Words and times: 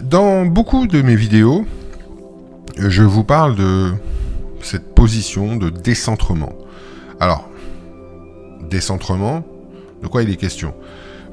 Dans 0.00 0.46
beaucoup 0.46 0.86
de 0.86 1.02
mes 1.02 1.16
vidéos, 1.16 1.66
je 2.76 3.02
vous 3.02 3.24
parle 3.24 3.56
de 3.56 3.92
cette 4.62 4.94
position 4.94 5.56
de 5.56 5.68
décentrement. 5.68 6.52
Alors, 7.20 7.48
décentrement, 8.70 9.44
de 10.02 10.08
quoi 10.08 10.22
il 10.22 10.30
est 10.30 10.36
question? 10.36 10.74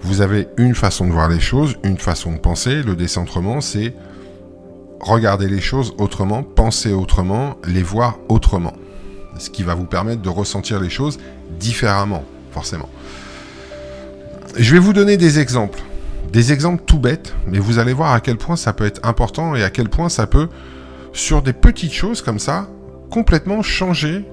Vous 0.01 0.21
avez 0.21 0.47
une 0.57 0.75
façon 0.75 1.07
de 1.07 1.11
voir 1.11 1.29
les 1.29 1.39
choses, 1.39 1.77
une 1.83 1.97
façon 1.97 2.33
de 2.33 2.37
penser. 2.37 2.83
Le 2.83 2.95
décentrement, 2.95 3.61
c'est 3.61 3.93
regarder 4.99 5.47
les 5.47 5.61
choses 5.61 5.93
autrement, 5.97 6.43
penser 6.43 6.91
autrement, 6.91 7.55
les 7.65 7.83
voir 7.83 8.17
autrement. 8.27 8.73
Ce 9.37 9.49
qui 9.49 9.63
va 9.63 9.73
vous 9.73 9.85
permettre 9.85 10.21
de 10.21 10.29
ressentir 10.29 10.79
les 10.79 10.89
choses 10.89 11.17
différemment, 11.59 12.23
forcément. 12.51 12.89
Je 14.57 14.73
vais 14.73 14.79
vous 14.79 14.93
donner 14.93 15.15
des 15.15 15.39
exemples. 15.39 15.79
Des 16.31 16.53
exemples 16.53 16.83
tout 16.85 16.99
bêtes, 16.99 17.35
mais 17.47 17.57
vous 17.57 17.79
allez 17.79 17.93
voir 17.93 18.13
à 18.13 18.19
quel 18.19 18.37
point 18.37 18.55
ça 18.55 18.73
peut 18.73 18.85
être 18.85 19.05
important 19.07 19.55
et 19.55 19.63
à 19.63 19.69
quel 19.69 19.89
point 19.89 20.09
ça 20.09 20.27
peut, 20.27 20.49
sur 21.11 21.41
des 21.41 21.53
petites 21.53 21.93
choses 21.93 22.21
comme 22.21 22.39
ça, 22.39 22.67
complètement 23.09 23.63
changer 23.63 24.25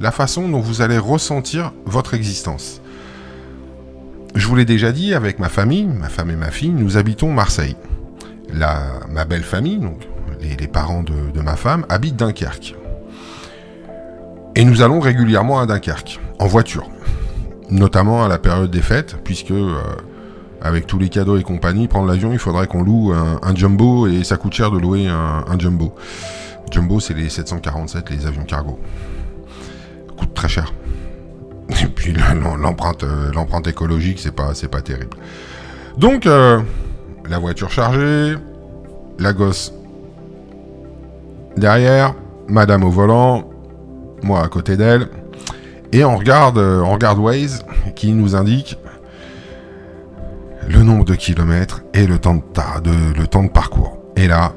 la 0.00 0.10
façon 0.10 0.48
dont 0.48 0.60
vous 0.60 0.82
allez 0.82 0.98
ressentir 0.98 1.72
votre 1.84 2.14
existence. 2.14 2.80
Je 4.34 4.46
vous 4.46 4.56
l'ai 4.56 4.64
déjà 4.64 4.92
dit, 4.92 5.14
avec 5.14 5.38
ma 5.38 5.48
famille, 5.48 5.86
ma 5.86 6.08
femme 6.08 6.30
et 6.30 6.36
ma 6.36 6.50
fille, 6.50 6.70
nous 6.70 6.96
habitons 6.96 7.32
Marseille. 7.32 7.76
Ma 8.52 9.24
belle 9.24 9.42
famille, 9.42 9.78
donc 9.78 10.06
les, 10.40 10.66
parents 10.66 11.02
de, 11.02 11.40
ma 11.40 11.56
femme, 11.56 11.86
habitent 11.88 12.16
Dunkerque. 12.16 12.74
Et 14.54 14.64
nous 14.64 14.82
allons 14.82 15.00
régulièrement 15.00 15.60
à 15.60 15.66
Dunkerque, 15.66 16.20
en 16.38 16.46
voiture. 16.46 16.90
Notamment 17.70 18.24
à 18.24 18.28
la 18.28 18.38
période 18.38 18.70
des 18.70 18.82
fêtes, 18.82 19.16
puisque 19.24 19.50
euh, 19.50 19.80
avec 20.66 20.86
tous 20.86 20.98
les 20.98 21.08
cadeaux 21.08 21.36
et 21.36 21.42
compagnie, 21.42 21.88
prendre 21.88 22.08
l'avion, 22.08 22.32
il 22.32 22.38
faudrait 22.38 22.66
qu'on 22.66 22.82
loue 22.82 23.12
un, 23.12 23.54
jumbo 23.54 24.06
et 24.06 24.24
ça 24.24 24.36
coûte 24.36 24.52
cher 24.52 24.70
de 24.70 24.78
louer 24.78 25.06
un, 25.06 25.58
jumbo. 25.58 25.94
Jumbo, 26.70 27.00
c'est 27.00 27.14
les 27.14 27.28
747, 27.28 28.10
les 28.10 28.26
avions 28.26 28.44
cargo. 28.44 28.78
Coûte 30.16 30.34
très 30.34 30.48
cher. 30.48 30.72
Et 31.82 31.86
puis 31.86 32.14
l'empreinte, 32.60 33.02
euh, 33.04 33.32
l'empreinte 33.32 33.66
écologique, 33.66 34.18
c'est 34.20 34.34
pas, 34.34 34.52
pas 34.70 34.82
terrible. 34.82 35.16
Donc, 35.96 36.26
euh, 36.26 36.60
la 37.28 37.38
voiture 37.38 37.70
chargée, 37.70 38.34
la 39.18 39.32
gosse 39.32 39.72
derrière, 41.56 42.14
madame 42.48 42.84
au 42.84 42.90
volant, 42.90 43.48
moi 44.22 44.44
à 44.44 44.48
côté 44.48 44.76
d'elle, 44.76 45.08
et 45.92 46.04
on 46.04 46.16
regarde, 46.16 46.58
euh, 46.58 46.80
on 46.82 46.92
regarde 46.92 47.18
Waze 47.18 47.64
qui 47.94 48.12
nous 48.12 48.36
indique 48.36 48.76
le 50.68 50.82
nombre 50.82 51.04
de 51.04 51.14
kilomètres 51.14 51.82
et 51.94 52.06
le 52.06 52.18
temps 52.18 52.34
de, 52.34 53.48
parcours. 53.48 53.98
Et 54.16 54.26
là, 54.26 54.52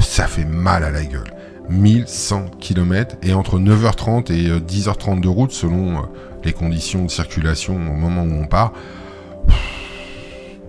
ça 0.00 0.26
fait 0.26 0.44
mal 0.44 0.84
à 0.84 0.90
la 0.90 1.04
gueule. 1.04 1.32
1100 1.68 2.46
km 2.60 3.16
et 3.22 3.34
entre 3.34 3.58
9h30 3.58 4.32
et 4.32 4.60
10h30 4.60 5.20
de 5.20 5.28
route 5.28 5.50
selon 5.50 6.08
les 6.44 6.52
conditions 6.52 7.04
de 7.04 7.10
circulation 7.10 7.74
au 7.74 7.78
moment 7.78 8.22
où 8.22 8.40
on 8.40 8.46
part, 8.46 8.72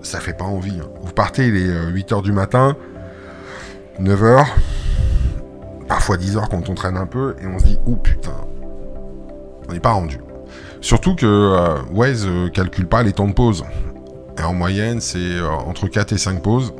ça 0.01 0.19
fait 0.19 0.33
pas 0.33 0.45
envie. 0.45 0.79
Hein. 0.79 0.89
Vous 1.03 1.13
partez, 1.13 1.51
les 1.51 1.67
8h 1.67 2.23
du 2.23 2.31
matin, 2.31 2.75
9h, 4.01 4.45
parfois 5.87 6.17
10h 6.17 6.49
quand 6.49 6.69
on 6.69 6.73
traîne 6.73 6.97
un 6.97 7.05
peu, 7.05 7.35
et 7.41 7.45
on 7.45 7.59
se 7.59 7.65
dit, 7.65 7.79
oh 7.85 7.95
putain, 7.95 8.35
on 9.69 9.73
n'est 9.73 9.79
pas 9.79 9.91
rendu. 9.91 10.17
Surtout 10.81 11.15
que 11.15 11.25
euh, 11.25 11.81
Waze 11.91 12.25
euh, 12.27 12.49
calcule 12.49 12.87
pas 12.87 13.03
les 13.03 13.11
temps 13.11 13.27
de 13.27 13.33
pause. 13.33 13.63
Et 14.39 14.43
en 14.43 14.53
moyenne, 14.53 15.01
c'est 15.01 15.17
euh, 15.17 15.49
entre 15.49 15.87
4 15.87 16.13
et 16.13 16.17
5 16.17 16.41
pauses, 16.41 16.73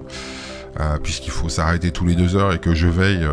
puisqu'il 1.02 1.32
faut 1.32 1.50
s'arrêter 1.50 1.92
tous 1.92 2.06
les 2.06 2.14
2 2.14 2.36
heures 2.36 2.54
et 2.54 2.60
que 2.60 2.76
je 2.76 2.88
veille 2.88 3.28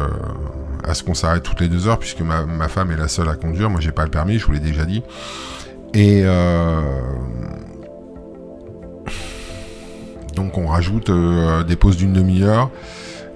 à 0.83 0.95
ce 0.95 1.03
qu'on 1.03 1.13
s'arrête 1.13 1.43
toutes 1.43 1.61
les 1.61 1.69
2 1.69 1.89
heures, 1.89 1.99
puisque 1.99 2.23
ma, 2.23 2.69
femme 2.69 2.91
est 2.91 2.97
la 2.97 3.09
seule 3.09 3.29
à 3.29 3.35
conduire. 3.35 3.69
Moi, 3.69 3.81
j'ai 3.81 3.93
pas 3.93 4.05
le 4.05 4.11
permis, 4.11 4.39
je 4.39 4.47
vous 4.47 4.53
l'ai 4.53 4.61
déjà 4.61 4.87
dit. 4.87 5.03
Et 5.95 6.23
euh, 6.25 6.81
donc 10.35 10.59
on 10.59 10.67
rajoute 10.67 11.09
euh, 11.11 11.63
des 11.63 11.77
pauses 11.77 11.97
d'une 11.97 12.13
demi-heure, 12.13 12.71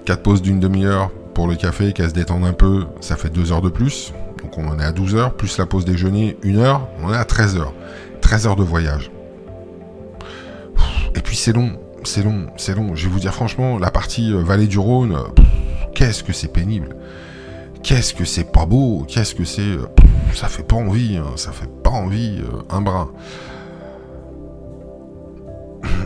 quatre 0.03 0.21
pauses 0.21 0.41
d'une 0.41 0.59
demi-heure 0.59 1.09
pour 1.33 1.47
le 1.47 1.55
café, 1.55 1.93
qu'elle 1.93 2.09
se 2.09 2.13
détende 2.13 2.43
un 2.43 2.51
peu, 2.51 2.85
ça 2.99 3.15
fait 3.15 3.29
deux 3.29 3.53
heures 3.53 3.61
de 3.61 3.69
plus. 3.69 4.13
Donc 4.43 4.57
on 4.57 4.67
en 4.67 4.77
est 4.77 4.83
à 4.83 4.91
12 4.91 5.15
heures, 5.15 5.33
plus 5.33 5.57
la 5.57 5.65
pause 5.65 5.85
déjeuner, 5.85 6.37
une 6.43 6.57
heure, 6.57 6.87
on 7.01 7.13
est 7.13 7.17
à 7.17 7.23
13 7.23 7.55
heures. 7.55 7.73
13 8.21 8.47
heures 8.47 8.55
de 8.57 8.63
voyage. 8.63 9.09
C'est 11.41 11.53
long, 11.53 11.71
c'est 12.03 12.21
long, 12.21 12.47
c'est 12.57 12.75
long. 12.75 12.95
Je 12.95 13.07
vais 13.07 13.13
vous 13.13 13.21
dire 13.21 13.33
franchement, 13.33 13.79
la 13.79 13.91
partie 13.91 14.33
euh, 14.33 14.43
vallée 14.43 14.67
du 14.67 14.77
Rhône, 14.77 15.17
qu'est-ce 15.95 16.21
que 16.21 16.33
c'est 16.33 16.51
pénible. 16.51 16.97
Qu'est-ce 17.81 18.13
que 18.13 18.25
c'est 18.25 18.51
pas 18.51 18.65
beau, 18.65 19.05
qu'est-ce 19.07 19.35
que 19.35 19.45
c'est 19.45 19.77
ça 20.33 20.49
fait 20.49 20.63
pas 20.63 20.75
envie, 20.75 21.15
hein. 21.15 21.31
ça 21.37 21.53
fait 21.53 21.69
pas 21.81 21.91
envie 21.91 22.41
euh, 22.41 22.61
un 22.69 22.81
brin. 22.81 23.09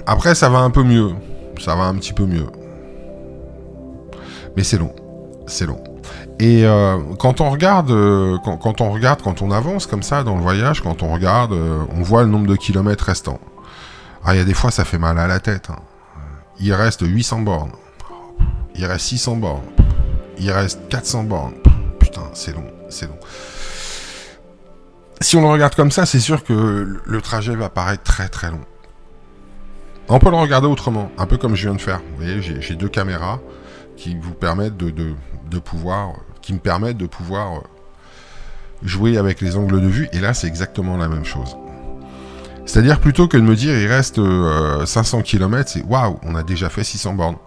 Après, 0.05 0.35
ça 0.35 0.49
va 0.49 0.59
un 0.59 0.69
peu 0.69 0.83
mieux, 0.83 1.13
ça 1.59 1.75
va 1.75 1.85
un 1.85 1.95
petit 1.95 2.13
peu 2.13 2.27
mieux. 2.27 2.45
Mais 4.55 4.61
c'est 4.61 4.77
long, 4.77 4.93
c'est 5.47 5.65
long. 5.65 5.83
Et 6.39 6.63
euh, 6.63 6.99
quand 7.17 7.41
on 7.41 7.49
regarde, 7.49 7.89
euh, 7.89 8.37
quand, 8.43 8.81
on 8.81 8.91
regarde, 8.91 9.23
quand 9.23 9.41
on 9.41 9.49
avance 9.49 9.87
comme 9.87 10.03
ça 10.03 10.23
dans 10.23 10.35
le 10.35 10.43
voyage, 10.43 10.81
quand 10.81 11.01
on 11.01 11.11
regarde, 11.11 11.53
on 11.53 12.03
voit 12.03 12.21
le 12.21 12.29
nombre 12.29 12.45
de 12.45 12.55
kilomètres 12.55 13.05
restants. 13.05 13.39
Ah, 14.25 14.33
il 14.35 14.37
y 14.37 14.41
a 14.41 14.45
des 14.45 14.53
fois, 14.53 14.71
ça 14.71 14.85
fait 14.85 14.97
mal 14.97 15.19
à 15.19 15.27
la 15.27 15.39
tête. 15.39 15.69
Hein. 15.69 15.79
Il 16.59 16.73
reste 16.73 17.05
800 17.05 17.41
bornes. 17.41 17.71
Il 18.75 18.85
reste 18.85 19.05
600 19.07 19.35
bornes. 19.37 19.63
Il 20.37 20.51
reste 20.51 20.87
400 20.89 21.23
bornes. 21.23 21.55
Putain, 21.99 22.29
c'est 22.33 22.53
long, 22.53 22.65
c'est 22.89 23.07
long 23.07 23.19
si 25.23 25.37
on 25.37 25.41
le 25.41 25.47
regarde 25.47 25.73
comme 25.73 25.91
ça, 25.91 26.05
c'est 26.05 26.19
sûr 26.19 26.43
que 26.43 26.99
le 27.03 27.21
trajet 27.21 27.55
va 27.55 27.69
paraître 27.69 28.03
très 28.03 28.29
très 28.29 28.51
long. 28.51 28.61
On 30.09 30.19
peut 30.19 30.29
le 30.29 30.35
regarder 30.35 30.67
autrement, 30.67 31.11
un 31.17 31.25
peu 31.25 31.37
comme 31.37 31.55
je 31.55 31.63
viens 31.63 31.75
de 31.75 31.81
faire. 31.81 31.99
Vous 31.99 32.23
voyez, 32.23 32.41
j'ai 32.41 32.75
deux 32.75 32.89
caméras 32.89 33.39
qui 33.95 34.15
me 34.15 34.33
permettent 34.33 34.77
de 34.77 35.59
pouvoir 35.59 36.09
euh, 37.55 37.61
jouer 38.83 39.17
avec 39.17 39.39
les 39.39 39.55
angles 39.55 39.81
de 39.81 39.87
vue. 39.87 40.09
Et 40.11 40.19
là, 40.19 40.33
c'est 40.33 40.47
exactement 40.47 40.97
la 40.97 41.07
même 41.07 41.23
chose. 41.23 41.55
C'est-à-dire 42.65 42.99
plutôt 42.99 43.27
que 43.27 43.37
de 43.37 43.41
me 43.41 43.55
dire 43.55 43.77
il 43.77 43.87
reste 43.87 44.19
500 44.85 45.19
euh, 45.19 45.21
km, 45.21 45.69
c'est 45.69 45.83
waouh, 45.83 46.19
on 46.23 46.35
a 46.35 46.43
déjà 46.43 46.69
fait 46.69 46.83
600 46.83 47.13
bornes. 47.13 47.37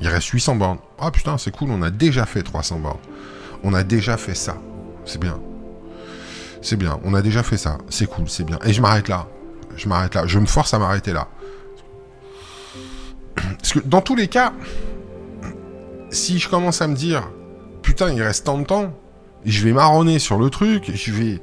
Il 0.00 0.08
reste 0.08 0.28
800 0.28 0.56
bornes. 0.56 0.78
Ah 0.98 1.10
putain, 1.10 1.38
c'est 1.38 1.50
cool, 1.50 1.70
on 1.70 1.82
a 1.82 1.90
déjà 1.90 2.26
fait 2.26 2.42
300 2.42 2.78
bornes. 2.78 2.98
On 3.64 3.74
a 3.74 3.82
déjà 3.82 4.16
fait 4.16 4.34
ça. 4.34 4.56
C'est 5.04 5.20
bien 5.20 5.38
c'est 6.62 6.76
bien, 6.76 6.98
on 7.04 7.12
a 7.12 7.22
déjà 7.22 7.42
fait 7.42 7.56
ça, 7.56 7.78
c'est 7.90 8.06
cool, 8.06 8.28
c'est 8.28 8.44
bien. 8.44 8.58
Et 8.64 8.72
je 8.72 8.80
m'arrête 8.80 9.08
là. 9.08 9.26
Je 9.76 9.88
m'arrête 9.88 10.14
là. 10.14 10.26
Je 10.26 10.38
me 10.38 10.46
force 10.46 10.72
à 10.72 10.78
m'arrêter 10.78 11.12
là. 11.12 11.28
Parce 13.34 13.72
que 13.72 13.80
dans 13.80 14.00
tous 14.00 14.14
les 14.14 14.28
cas, 14.28 14.52
si 16.10 16.38
je 16.38 16.48
commence 16.48 16.80
à 16.80 16.86
me 16.86 16.94
dire, 16.94 17.28
putain, 17.82 18.12
il 18.12 18.22
reste 18.22 18.46
tant 18.46 18.58
de 18.58 18.64
temps, 18.64 18.94
je 19.44 19.64
vais 19.64 19.72
marronner 19.72 20.18
sur 20.18 20.38
le 20.38 20.50
truc, 20.50 20.90
je 20.94 21.12
vais. 21.12 21.40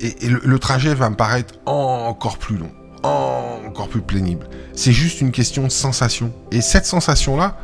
Et, 0.00 0.28
le, 0.28 0.58
trajet 0.58 0.94
va 0.94 1.10
me 1.10 1.16
paraître 1.16 1.54
encore 1.66 2.38
plus 2.38 2.56
long, 2.56 2.70
encore 3.02 3.88
plus 3.88 4.00
pénible. 4.00 4.46
C'est 4.74 4.92
juste 4.92 5.20
une 5.20 5.32
question 5.32 5.64
de 5.64 5.70
sensation. 5.70 6.32
Et 6.52 6.60
cette 6.60 6.86
sensation-là, 6.86 7.58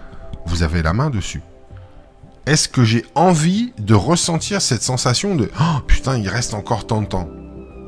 vous 0.46 0.62
avez 0.62 0.82
la 0.82 0.92
main 0.92 1.10
dessus 1.10 1.42
est-ce 2.44 2.68
que 2.68 2.82
j'ai 2.82 3.04
envie 3.14 3.72
de 3.78 3.94
ressentir 3.94 4.60
cette 4.60 4.82
sensation 4.82 5.36
de 5.36 5.48
oh, 5.60 5.80
putain, 5.86 6.18
il 6.18 6.28
reste 6.28 6.54
encore 6.54 6.88
tant 6.88 7.00
de 7.00 7.06
temps? 7.06 7.28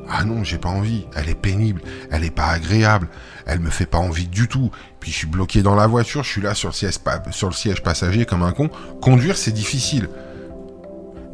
Ah 0.09 0.23
non, 0.23 0.43
j'ai 0.43 0.57
pas 0.57 0.69
envie. 0.69 1.07
Elle 1.15 1.29
est 1.29 1.35
pénible, 1.35 1.81
elle 2.11 2.23
est 2.23 2.31
pas 2.31 2.47
agréable, 2.47 3.09
elle 3.45 3.59
me 3.59 3.69
fait 3.69 3.85
pas 3.85 3.97
envie 3.97 4.27
du 4.27 4.47
tout. 4.47 4.71
Puis 4.99 5.11
je 5.11 5.17
suis 5.17 5.27
bloqué 5.27 5.61
dans 5.61 5.75
la 5.75 5.87
voiture, 5.87 6.23
je 6.23 6.29
suis 6.29 6.41
là 6.41 6.53
sur 6.53 6.69
le 6.69 6.73
siège, 6.73 6.99
sur 7.31 7.49
le 7.49 7.53
siège 7.53 7.83
passager 7.83 8.25
comme 8.25 8.43
un 8.43 8.51
con. 8.51 8.69
Conduire, 9.01 9.37
c'est 9.37 9.51
difficile. 9.51 10.09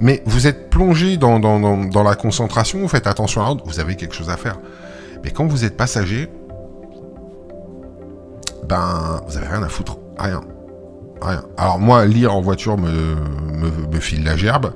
Mais 0.02 0.24
vous 0.26 0.48
êtes 0.48 0.72
plongé 0.72 1.18
dans, 1.18 1.40
dans, 1.40 2.04
la 2.04 2.16
concentration, 2.16 2.80
vous 2.80 2.88
faites 2.88 3.06
attention 3.06 3.46
à 3.46 3.50
l'autre, 3.50 3.64
vous 3.68 3.80
avez 3.80 3.96
quelque 3.96 4.16
chose 4.16 4.32
à 4.32 4.38
faire. 4.38 4.58
Mais 5.24 5.30
quand 5.30 5.46
vous 5.46 5.64
êtes 5.64 5.78
passager, 5.78 6.28
ben, 8.68 9.22
vous 9.28 9.38
avez 9.38 9.48
rien 9.48 9.62
à 9.62 9.70
foutre. 9.70 9.98
Rien. 10.18 10.42
Alors 11.56 11.78
moi, 11.78 12.06
lire 12.06 12.36
en 12.36 12.42
voiture 12.42 12.78
me, 12.78 13.16
me, 13.92 14.00
file 14.00 14.24
la 14.24 14.36
gerbe. 14.36 14.74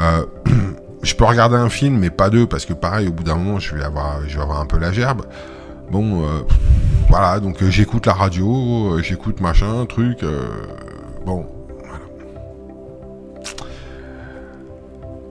Euh, 0.00 0.24
je 1.02 1.14
peux 1.16 1.24
regarder 1.24 1.56
un 1.56 1.68
film, 1.68 1.98
mais 1.98 2.10
pas 2.10 2.30
deux, 2.30 2.46
parce 2.46 2.64
que 2.64 2.72
pareil, 2.72 3.08
au 3.08 3.12
bout 3.12 3.24
d'un 3.24 3.34
moment, 3.34 3.58
je 3.58 3.74
vais 3.74 3.82
avoir, 3.82 4.20
je 4.28 4.36
vais 4.36 4.42
avoir 4.42 4.60
un 4.60 4.66
peu 4.66 4.78
la 4.78 4.92
gerbe. 4.92 5.22
Bon, 5.90 6.22
euh, 6.22 6.42
voilà, 7.08 7.40
donc 7.40 7.60
euh, 7.60 7.70
j'écoute 7.70 8.06
la 8.06 8.12
radio, 8.12 9.00
j'écoute 9.02 9.40
machin, 9.40 9.84
truc. 9.86 10.24
bon, 11.26 11.44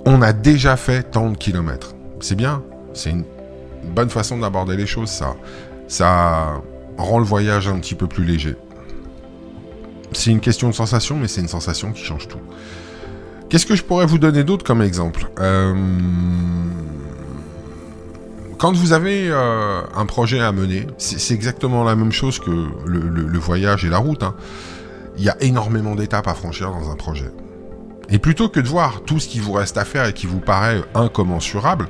On 0.05 0.21
a 0.21 0.33
déjà 0.33 0.75
fait 0.75 1.03
tant 1.03 1.29
de 1.29 1.37
kilomètres. 1.37 1.95
C'est 2.19 2.35
bien, 2.35 2.61
c'est 2.93 3.11
une 3.11 3.23
bonne 3.83 4.09
façon 4.09 4.37
d'aborder 4.37 4.75
les 4.75 4.85
choses, 4.85 5.09
ça. 5.09 5.35
Ça 5.87 6.61
rend 6.97 7.19
le 7.19 7.25
voyage 7.25 7.67
un 7.67 7.79
petit 7.79 7.95
peu 7.95 8.07
plus 8.07 8.25
léger. 8.25 8.55
c'est 10.11 10.31
une 10.31 10.41
question 10.41 10.69
de 10.69 10.73
sensation, 10.73 11.17
mais 11.17 11.27
c'est 11.27 11.41
une 11.41 11.47
sensation 11.47 11.91
qui 11.91 12.03
change 12.03 12.27
tout. 12.27 12.39
Qu'est-ce 13.49 13.65
que 13.65 13.75
je 13.75 13.83
pourrais 13.83 14.05
vous 14.05 14.19
donner 14.19 14.43
d'autre 14.43 14.65
comme 14.65 14.81
exemple? 14.81 15.29
Euh, 15.39 15.73
Quand 18.57 18.73
vous 18.73 18.93
avez 18.93 19.29
euh, 19.29 19.81
un 19.95 20.05
projet 20.05 20.39
à 20.39 20.51
mener, 20.51 20.87
c'est 20.97 21.33
exactement 21.33 21.83
la 21.83 21.95
même 21.95 22.11
chose 22.11 22.39
que 22.39 22.51
le, 22.85 23.39
voyage 23.39 23.85
et 23.85 23.89
la 23.89 23.97
route. 23.97 24.23
Hein. 24.23 24.35
Il 25.17 25.23
y 25.23 25.29
a 25.29 25.35
énormément 25.41 25.95
d'étapes 25.95 26.27
à 26.27 26.33
franchir 26.33 26.71
dans 26.71 26.89
un 26.89 26.95
projet. 26.95 27.31
Et 28.09 28.19
plutôt 28.19 28.49
que 28.49 28.59
de 28.59 28.67
voir 28.67 29.01
tout 29.05 29.19
ce 29.19 29.27
qui 29.27 29.39
vous 29.39 29.53
reste 29.53 29.77
à 29.77 29.85
faire 29.85 30.05
et 30.05 30.13
qui 30.13 30.27
vous 30.27 30.39
paraît 30.39 30.81
incommensurable, 30.93 31.87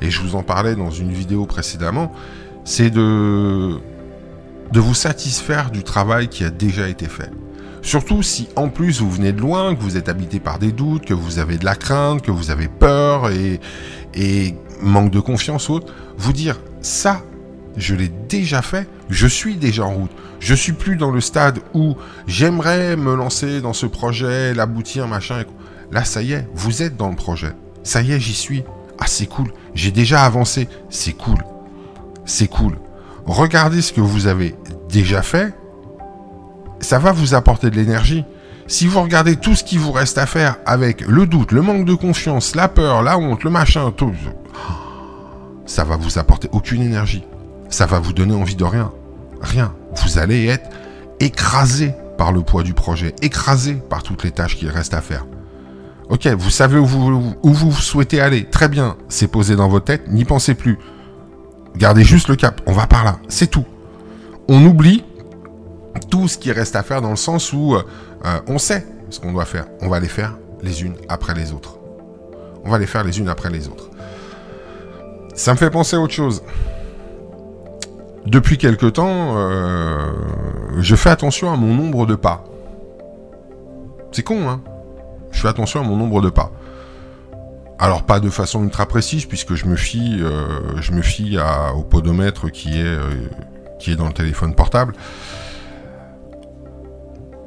et 0.00 0.10
je 0.10 0.20
vous 0.20 0.36
en 0.36 0.42
parlais 0.42 0.76
dans 0.76 0.90
une 0.90 1.12
vidéo 1.12 1.46
précédemment, 1.46 2.12
c'est 2.64 2.90
de, 2.90 3.78
de 4.72 4.80
vous 4.80 4.94
satisfaire 4.94 5.70
du 5.70 5.82
travail 5.82 6.28
qui 6.28 6.44
a 6.44 6.50
déjà 6.50 6.88
été 6.88 7.06
fait. 7.06 7.30
Surtout 7.82 8.22
si 8.22 8.48
en 8.56 8.68
plus 8.68 9.00
vous 9.00 9.10
venez 9.10 9.32
de 9.32 9.40
loin, 9.40 9.74
que 9.74 9.80
vous 9.82 9.96
êtes 9.96 10.08
habité 10.08 10.40
par 10.40 10.58
des 10.58 10.72
doutes, 10.72 11.04
que 11.04 11.14
vous 11.14 11.38
avez 11.38 11.58
de 11.58 11.64
la 11.64 11.74
crainte, 11.74 12.22
que 12.22 12.30
vous 12.30 12.50
avez 12.50 12.68
peur 12.68 13.30
et, 13.30 13.60
et 14.14 14.54
manque 14.80 15.10
de 15.10 15.20
confiance 15.20 15.68
ou 15.68 15.74
autre, 15.74 15.92
vous 16.16 16.32
dire 16.32 16.60
ça, 16.80 17.22
je 17.76 17.94
l'ai 17.94 18.08
déjà 18.08 18.62
fait, 18.62 18.88
je 19.10 19.26
suis 19.26 19.56
déjà 19.56 19.84
en 19.84 19.94
route. 19.94 20.10
Je 20.40 20.54
suis 20.54 20.72
plus 20.72 20.96
dans 20.96 21.10
le 21.10 21.20
stade 21.20 21.60
où 21.72 21.96
j'aimerais 22.26 22.96
me 22.96 23.14
lancer 23.14 23.60
dans 23.60 23.72
ce 23.72 23.86
projet, 23.86 24.54
l'aboutir, 24.54 25.08
machin. 25.08 25.44
Là, 25.90 26.04
ça 26.04 26.22
y 26.22 26.32
est, 26.32 26.48
vous 26.54 26.82
êtes 26.82 26.96
dans 26.96 27.08
le 27.08 27.16
projet. 27.16 27.52
Ça 27.82 28.02
y 28.02 28.12
est, 28.12 28.20
j'y 28.20 28.34
suis. 28.34 28.64
Ah, 28.98 29.06
c'est 29.06 29.26
cool. 29.26 29.52
J'ai 29.74 29.90
déjà 29.90 30.24
avancé. 30.24 30.68
C'est 30.90 31.12
cool. 31.12 31.38
C'est 32.24 32.48
cool. 32.48 32.78
Regardez 33.26 33.82
ce 33.82 33.92
que 33.92 34.00
vous 34.00 34.26
avez 34.26 34.54
déjà 34.88 35.22
fait 35.22 35.54
ça 36.84 36.98
va 36.98 37.12
vous 37.12 37.34
apporter 37.34 37.70
de 37.70 37.76
l'énergie. 37.76 38.24
Si 38.66 38.86
vous 38.86 39.02
regardez 39.02 39.36
tout 39.36 39.54
ce 39.54 39.64
qui 39.64 39.76
vous 39.76 39.92
reste 39.92 40.18
à 40.18 40.26
faire 40.26 40.56
avec 40.64 41.00
le 41.00 41.26
doute, 41.26 41.52
le 41.52 41.62
manque 41.62 41.84
de 41.84 41.94
confiance, 41.94 42.54
la 42.54 42.68
peur, 42.68 43.02
la 43.02 43.18
honte, 43.18 43.42
le 43.42 43.50
machin, 43.50 43.90
tout, 43.90 44.12
ça 45.66 45.84
va 45.84 45.96
vous 45.96 46.18
apporter 46.18 46.48
aucune 46.52 46.82
énergie. 46.82 47.24
Ça 47.68 47.86
va 47.86 47.98
vous 47.98 48.12
donner 48.12 48.34
envie 48.34 48.56
de 48.56 48.64
rien. 48.64 48.92
Rien. 49.40 49.74
Vous 50.02 50.18
allez 50.18 50.46
être 50.46 50.70
écrasé 51.20 51.94
par 52.16 52.32
le 52.32 52.42
poids 52.42 52.62
du 52.62 52.74
projet, 52.74 53.14
écrasé 53.22 53.74
par 53.74 54.02
toutes 54.02 54.24
les 54.24 54.30
tâches 54.30 54.56
qu'il 54.56 54.68
reste 54.68 54.94
à 54.94 55.00
faire. 55.00 55.26
Ok, 56.10 56.26
vous 56.26 56.50
savez 56.50 56.78
où 56.78 56.86
vous, 56.86 57.72
souhaitez 57.72 58.20
aller. 58.20 58.44
Très 58.44 58.68
bien, 58.68 58.96
c'est 59.08 59.26
posé 59.26 59.56
dans 59.56 59.68
votre 59.68 59.86
tête, 59.86 60.08
n'y 60.08 60.24
pensez 60.24 60.54
plus. 60.54 60.78
Gardez 61.76 62.04
juste 62.04 62.28
le 62.28 62.36
cap, 62.36 62.60
on 62.66 62.72
va 62.72 62.86
par 62.86 63.04
là, 63.04 63.18
c'est 63.28 63.48
tout. 63.48 63.64
On 64.48 64.64
oublie 64.64 65.04
tout 66.10 66.28
ce 66.28 66.36
qui 66.36 66.52
reste 66.52 66.76
à 66.76 66.82
faire 66.82 67.00
dans 67.00 67.10
le 67.10 67.16
sens 67.16 67.52
où 67.52 67.74
euh, 67.74 67.82
on 68.46 68.58
sait 68.58 68.86
ce 69.10 69.18
qu'on 69.18 69.32
doit 69.32 69.44
faire. 69.46 69.66
On 69.80 69.88
va 69.88 69.98
les 69.98 70.08
faire 70.08 70.36
les 70.62 70.82
unes 70.82 70.96
après 71.08 71.34
les 71.34 71.52
autres. 71.52 71.78
On 72.64 72.70
va 72.70 72.78
les 72.78 72.86
faire 72.86 73.04
les 73.04 73.18
unes 73.18 73.28
après 73.28 73.50
les 73.50 73.68
autres. 73.68 73.90
Ça 75.34 75.52
me 75.52 75.56
fait 75.56 75.70
penser 75.70 75.96
à 75.96 76.00
autre 76.00 76.14
chose. 76.14 76.42
Depuis 78.26 78.58
quelque 78.58 78.86
temps, 78.86 79.36
euh, 79.36 80.12
je 80.78 80.96
fais 80.96 81.10
attention 81.10 81.52
à 81.52 81.56
mon 81.56 81.74
nombre 81.74 82.06
de 82.06 82.14
pas. 82.14 82.44
C'est 84.12 84.22
con, 84.22 84.48
hein 84.48 84.62
Je 85.30 85.40
fais 85.40 85.48
attention 85.48 85.80
à 85.80 85.82
mon 85.82 85.96
nombre 85.96 86.20
de 86.22 86.30
pas. 86.30 86.50
Alors 87.78 88.04
pas 88.04 88.20
de 88.20 88.30
façon 88.30 88.62
ultra 88.62 88.86
précise 88.86 89.26
puisque 89.26 89.54
je 89.54 89.66
me 89.66 89.76
fie, 89.76 90.20
euh, 90.20 91.70
au 91.74 91.82
podomètre 91.82 92.48
qui 92.50 92.80
est 92.80 92.98
qui 93.78 93.92
est 93.92 93.96
dans 93.96 94.06
le 94.06 94.12
téléphone 94.12 94.54
portable. 94.54 94.94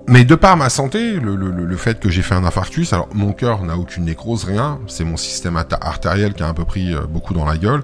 Mais 0.09 0.23
de 0.23 0.35
par 0.35 0.55
ma 0.55 0.69
santé, 0.69 1.19
le, 1.19 1.75
fait 1.75 1.99
que 1.99 2.09
j'ai 2.09 2.21
fait 2.21 2.33
un 2.33 2.45
infarctus, 2.45 2.93
alors 2.93 3.09
mon 3.13 3.33
cœur 3.33 3.61
n'a 3.63 3.75
aucune 3.75 4.05
nécrose, 4.05 4.45
rien, 4.45 4.79
c'est 4.87 5.03
mon 5.03 5.17
système 5.17 5.61
artériel 5.81 6.33
qui 6.33 6.43
a 6.43 6.47
un 6.47 6.53
peu 6.53 6.63
pris 6.63 6.93
euh, 6.93 7.01
beaucoup 7.09 7.33
dans 7.33 7.43
la 7.43 7.57
gueule, 7.57 7.83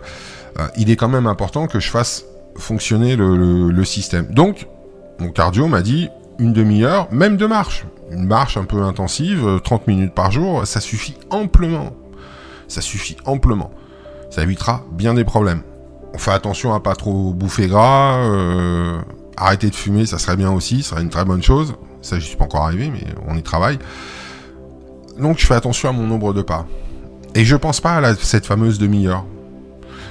euh, 0.57 0.67
il 0.77 0.89
est 0.89 0.95
quand 0.95 1.09
même 1.09 1.27
important 1.27 1.67
que 1.67 1.81
je 1.81 1.89
fasse 1.89 2.23
fonctionner 2.55 3.15
le, 3.15 3.83
système. 3.83 4.27
Donc, 4.27 4.67
mon 5.19 5.29
cardio 5.29 5.67
m'a 5.67 5.81
dit 5.81 6.09
une 6.39 6.53
demi-heure, 6.53 7.07
même 7.11 7.37
de 7.37 7.45
marche. 7.45 7.85
Une 8.11 8.25
marche 8.25 8.57
un 8.57 8.65
peu 8.65 8.81
intensive, 8.83 9.59
30 9.63 9.81
euh, 9.81 9.91
minutes 9.91 10.13
par 10.13 10.31
jour, 10.31 10.65
ça 10.65 10.79
suffit 10.79 11.15
amplement. 11.29 11.91
Ça 12.67 12.81
suffit 12.81 13.17
amplement. 13.25 13.71
Ça 14.29 14.43
évitera 14.43 14.83
bien 14.91 15.13
des 15.13 15.23
problèmes. 15.23 15.63
On 16.13 16.17
fait 16.17 16.31
attention 16.31 16.73
à 16.73 16.79
pas 16.79 16.95
trop 16.95 17.33
bouffer 17.33 17.67
gras, 17.67 18.19
arrêter 19.35 19.69
de 19.69 19.75
fumer, 19.75 20.05
ça 20.05 20.19
serait 20.19 20.35
bien 20.35 20.51
aussi, 20.51 20.83
ça 20.83 20.91
serait 20.91 21.01
une 21.01 21.09
très 21.09 21.25
bonne 21.25 21.41
chose. 21.41 21.75
Ça, 22.01 22.19
je 22.19 22.25
suis 22.25 22.35
pas 22.35 22.45
encore 22.45 22.63
arrivé, 22.63 22.91
mais 22.91 23.05
on 23.27 23.35
y 23.35 23.43
travaille. 23.43 23.79
Donc, 25.17 25.39
je 25.39 25.45
fais 25.45 25.55
attention 25.55 25.89
à 25.89 25.91
mon 25.91 26.05
nombre 26.05 26.33
de 26.33 26.41
pas. 26.41 26.65
Et 27.35 27.45
je 27.45 27.55
pense 27.55 27.81
pas 27.81 27.97
à 27.97 28.15
cette 28.15 28.45
fameuse 28.45 28.77
demi-heure. 28.77 29.25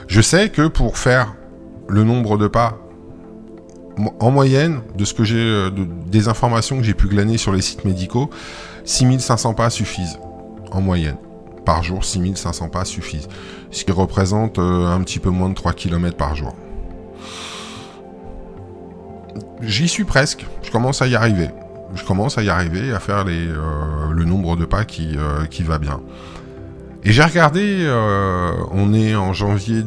Je 0.08 0.20
sais 0.20 0.48
que 0.48 0.66
pour 0.66 0.98
faire 0.98 1.34
le 1.88 2.04
nombre 2.04 2.38
de 2.38 2.46
pas, 2.46 2.78
en 4.20 4.30
moyenne, 4.30 4.80
de 4.96 5.04
ce 5.04 5.14
que 5.14 5.24
j'ai, 5.24 5.36
euh, 5.36 5.70
des 6.06 6.28
informations 6.28 6.78
que 6.78 6.82
j'ai 6.82 6.94
pu 6.94 7.08
glaner 7.08 7.38
sur 7.38 7.52
les 7.52 7.62
sites 7.62 7.84
médicaux, 7.84 8.30
6500 8.84 9.54
pas 9.54 9.70
suffisent. 9.70 10.18
En 10.70 10.80
moyenne. 10.80 11.16
Par 11.66 11.82
jour, 11.82 12.04
6500 12.04 12.68
pas 12.70 12.84
suffisent. 12.84 13.28
Ce 13.70 13.84
qui 13.84 13.92
représente 13.92 14.58
euh, 14.58 14.86
un 14.86 15.00
petit 15.02 15.18
peu 15.18 15.30
moins 15.30 15.50
de 15.50 15.54
3 15.54 15.74
km 15.74 16.16
par 16.16 16.34
jour. 16.34 16.54
J'y 19.60 19.86
suis 19.86 20.04
presque. 20.04 20.46
Je 20.62 20.70
commence 20.70 21.02
à 21.02 21.06
y 21.06 21.14
arriver 21.14 21.48
je 21.94 22.04
commence 22.04 22.38
à 22.38 22.42
y 22.42 22.48
arriver, 22.48 22.90
à 22.94 23.00
faire 23.00 23.22
les, 23.22 23.46
euh, 23.48 24.12
le 24.12 24.24
nombre 24.24 24.56
de 24.56 24.64
pas 24.64 24.86
qui, 24.86 25.14
va 25.14 25.78
bien. 25.78 26.00
Et 27.04 27.12
j'ai 27.12 27.22
regardé, 27.22 27.86
on 28.70 28.94
est 28.94 29.14
en 29.14 29.34
janvier 29.34 29.82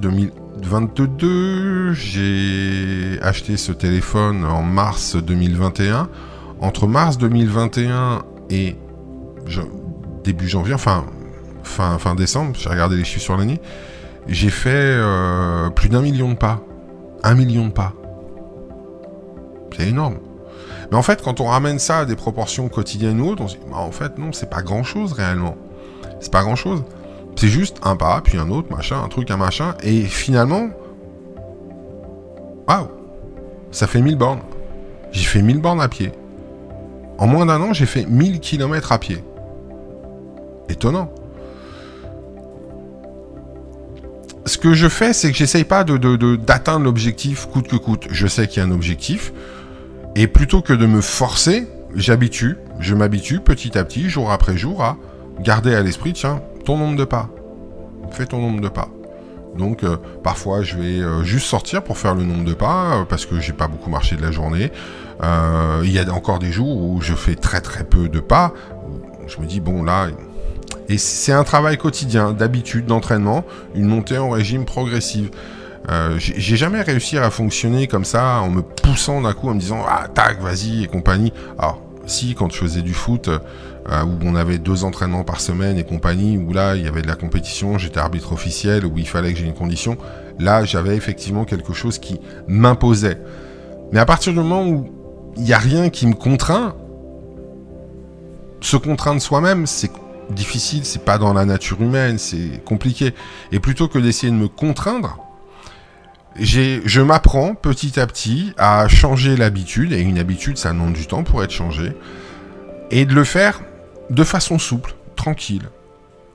2022, 0.58 1.94
j'ai 1.94 3.20
acheté 3.22 3.58
ce 3.58 3.72
téléphone 3.72 4.46
en 4.46 4.62
mars 4.62 5.16
2021. 5.16 6.10
Entre 6.62 6.88
mars 6.88 7.18
2021 7.18 8.24
et 8.50 8.76
début 10.24 10.48
janvier, 10.48 10.74
enfin 10.74 11.06
fin, 11.64 11.98
fin 11.98 12.16
décembre, 12.16 12.56
j'ai 12.58 12.70
regardé 12.70 12.96
les 12.96 13.04
chiffres 13.04 13.24
sur 13.24 13.38
l'année, 13.38 13.60
j'ai 14.28 14.50
fait 14.50 14.98
plus 15.76 15.90
d'un 15.90 16.02
million 16.02 16.30
de 16.30 16.36
pas. 16.36 16.62
Un 17.24 17.36
million 17.36 17.68
de 17.68 17.72
pas. 17.72 17.94
C'est 19.76 19.90
énorme. 19.90 20.18
Mais 20.92 20.98
en 20.98 21.02
fait, 21.02 21.22
quand 21.22 21.42
on 21.42 21.46
ramène 21.46 21.80
ça 21.80 22.00
à 22.00 22.06
des 22.06 22.16
proportions 22.16 22.70
quotidiennes 22.70 23.20
ou 23.20 23.30
autres, 23.30 23.44
on 23.44 23.48
se 23.48 23.56
dit, 23.56 23.62
bah, 23.70 23.78
en 23.78 23.92
fait, 23.92 24.18
non, 24.18 24.32
c'est 24.32 24.50
pas 24.50 24.62
grand 24.62 24.84
chose 24.84 25.14
réellement. 25.14 25.58
C'est 26.20 26.32
pas 26.32 26.44
grand 26.44 26.56
chose. 26.56 26.84
C'est 27.36 27.48
juste 27.48 27.78
un 27.84 27.96
pas, 27.96 28.22
puis 28.24 28.38
un 28.38 28.50
autre, 28.50 28.72
machin, 28.72 29.02
un 29.04 29.10
truc, 29.10 29.30
un 29.30 29.38
machin. 29.38 29.76
Et 29.84 30.02
finalement, 30.04 30.70
waouh, 32.68 32.88
ça 33.72 33.88
fait 33.88 34.02
1000 34.02 34.16
bornes. 34.16 34.42
J'ai 35.12 35.26
fait 35.26 35.42
1000 35.42 35.60
bornes 35.60 35.82
à 35.82 35.90
pied. 35.90 36.12
En 37.18 37.28
moins 37.28 37.46
d'un 37.46 37.62
an, 37.62 37.74
j'ai 37.74 37.86
fait 37.86 38.06
1000 38.06 38.40
km 38.40 38.92
à 38.92 39.00
pied. 39.00 39.24
Étonnant. 40.70 41.12
Ce 44.46 44.58
que 44.58 44.74
je 44.74 44.88
fais, 44.88 45.12
c'est 45.12 45.32
que 45.32 45.38
j'essaye 45.38 45.64
pas 45.64 45.84
d'atteindre 45.84 46.80
de, 46.80 46.86
l'objectif 46.86 47.48
coûte 47.48 47.68
que 47.68 47.76
coûte. 47.76 48.08
Je 48.12 48.28
sais 48.28 48.48
qu'il 48.48 48.62
y 48.62 48.66
a 48.66 48.68
un 48.68 48.72
objectif. 48.72 49.34
Et 50.16 50.28
plutôt 50.28 50.62
que 50.62 50.74
de 50.74 50.86
me 50.86 51.02
forcer, 51.02 51.68
j'habitue, 51.96 52.58
je 52.80 52.96
m'habitue 52.96 53.40
petit 53.40 53.78
à 53.78 53.84
petit, 53.84 54.10
jour 54.10 54.32
après 54.32 54.56
jour, 54.56 54.84
à 54.84 54.98
garder 55.40 55.74
à 55.74 55.82
l'esprit, 55.82 56.14
tiens, 56.14 56.42
ton 56.66 56.78
nombre 56.78 56.98
de 56.98 57.06
pas. 57.06 57.30
Fais 58.12 58.26
ton 58.26 58.40
nombre 58.40 58.60
de 58.60 58.70
pas. 58.70 58.90
Donc 59.58 59.84
euh, 59.84 59.98
parfois 60.24 60.62
je 60.64 60.76
vais 60.76 61.00
euh, 61.00 61.24
juste 61.24 61.48
sortir 61.48 61.84
pour 61.84 61.98
faire 61.98 62.14
le 62.14 62.24
nombre 62.24 62.44
de 62.44 62.54
pas 62.54 62.98
euh, 62.98 63.06
parce 63.06 63.26
que 63.26 63.40
j'ai 63.40 63.54
pas 63.54 63.68
beaucoup 63.68 63.90
marché 63.90 64.16
de 64.16 64.22
la 64.22 64.32
journée. 64.32 64.72
Il 65.22 65.92
y 65.92 66.00
a 66.00 66.14
encore 66.14 66.40
des 66.40 66.52
jours 66.52 66.76
où 66.78 67.00
je 67.02 67.14
fais 67.14 67.36
très 67.36 67.62
très 67.62 67.86
peu 67.86 68.10
de 68.10 68.20
pas. 68.20 68.54
Je 69.28 69.40
me 69.40 69.46
dis 69.46 69.62
bon 69.62 69.84
là 69.84 70.08
et 70.90 70.98
c'est 70.98 71.32
un 71.32 71.44
travail 71.44 71.78
quotidien 71.78 72.32
d'habitude 72.32 72.86
d'entraînement, 72.86 73.44
une 73.74 73.86
montée 73.86 74.18
en 74.18 74.30
régime 74.30 74.66
progressive. 74.66 75.32
J'ai 76.18 76.58
jamais 76.58 76.82
réussi 76.82 77.18
à 77.18 77.30
fonctionner 77.32 77.88
comme 77.88 78.06
ça 78.06 78.42
en 78.42 78.50
me 78.50 78.62
poussant 78.62 79.22
d'un 79.22 79.34
coup 79.34 79.50
en 79.50 79.54
me 79.54 79.60
disant 79.60 79.84
ah 79.88 80.08
tac 80.14 80.42
vas-y 80.42 80.84
et 80.84 80.88
compagnie. 80.88 81.32
Si 82.06 82.36
quand 82.36 82.52
je 82.52 82.58
faisais 82.58 82.82
du 82.82 82.94
foot 82.94 83.28
euh, 83.28 84.04
où 84.04 84.18
on 84.24 84.36
avait 84.36 84.58
deux 84.58 84.84
entraînements 84.84 85.24
par 85.24 85.42
semaine 85.42 85.78
et 85.78 85.84
compagnie 85.84 86.38
où 86.38 86.54
là 86.54 86.76
il 86.76 86.84
y 86.84 86.88
avait 86.88 87.02
de 87.02 87.08
la 87.08 87.16
compétition, 87.16 87.78
j'étais 87.78 88.00
arbitre 88.00 88.34
officiel 88.34 88.86
où 88.86 88.98
il 88.98 89.08
fallait 89.08 89.34
que 89.34 89.40
j'ai 89.40 89.46
une 89.46 89.54
condition, 89.54 89.98
là 90.40 90.64
j'avais 90.66 90.96
effectivement 90.96 91.46
quelque 91.46 91.74
chose 91.74 92.00
qui 92.00 92.20
m'imposait. 92.48 93.20
Mais 93.92 94.00
à 94.00 94.06
partir 94.06 94.34
du 94.34 94.40
moment 94.40 94.68
où 94.68 94.90
il 95.38 95.44
n'y 95.44 95.54
a 95.54 95.58
rien 95.58 95.90
qui 95.90 96.08
me 96.08 96.14
contraint, 96.14 96.76
se 98.62 98.78
contraindre 98.78 99.22
soi-même 99.22 99.68
c'est 99.68 99.92
difficile, 100.30 100.86
c'est 100.86 101.04
pas 101.04 101.18
dans 101.18 101.34
la 101.34 101.46
nature 101.46 101.82
humaine, 101.82 102.18
c'est 102.18 102.64
compliqué. 102.64 103.14
Et 103.52 103.60
plutôt 103.60 103.88
que 103.88 104.00
d'essayer 104.00 104.32
de 104.32 104.38
me 104.38 104.48
contraindre, 104.48 105.20
je 106.38 107.02
m'apprends 107.02 107.56
petit 107.56 108.00
à 108.00 108.08
petit 108.08 108.54
à 108.58 108.88
changer 108.88 109.38
l'habitude, 109.38 109.94
et 109.94 110.00
une 110.00 110.20
habitude, 110.20 110.58
ça 110.58 110.70
demande 110.70 110.94
du 110.94 111.08
temps 111.08 111.24
pour 111.24 111.44
être 111.44 111.52
changé, 111.52 111.96
Et 112.92 113.06
de 113.06 113.14
le 113.14 113.24
faire 113.24 113.62
de 114.10 114.24
façon 114.24 114.60
souple, 114.60 114.96
tranquille, 115.16 115.70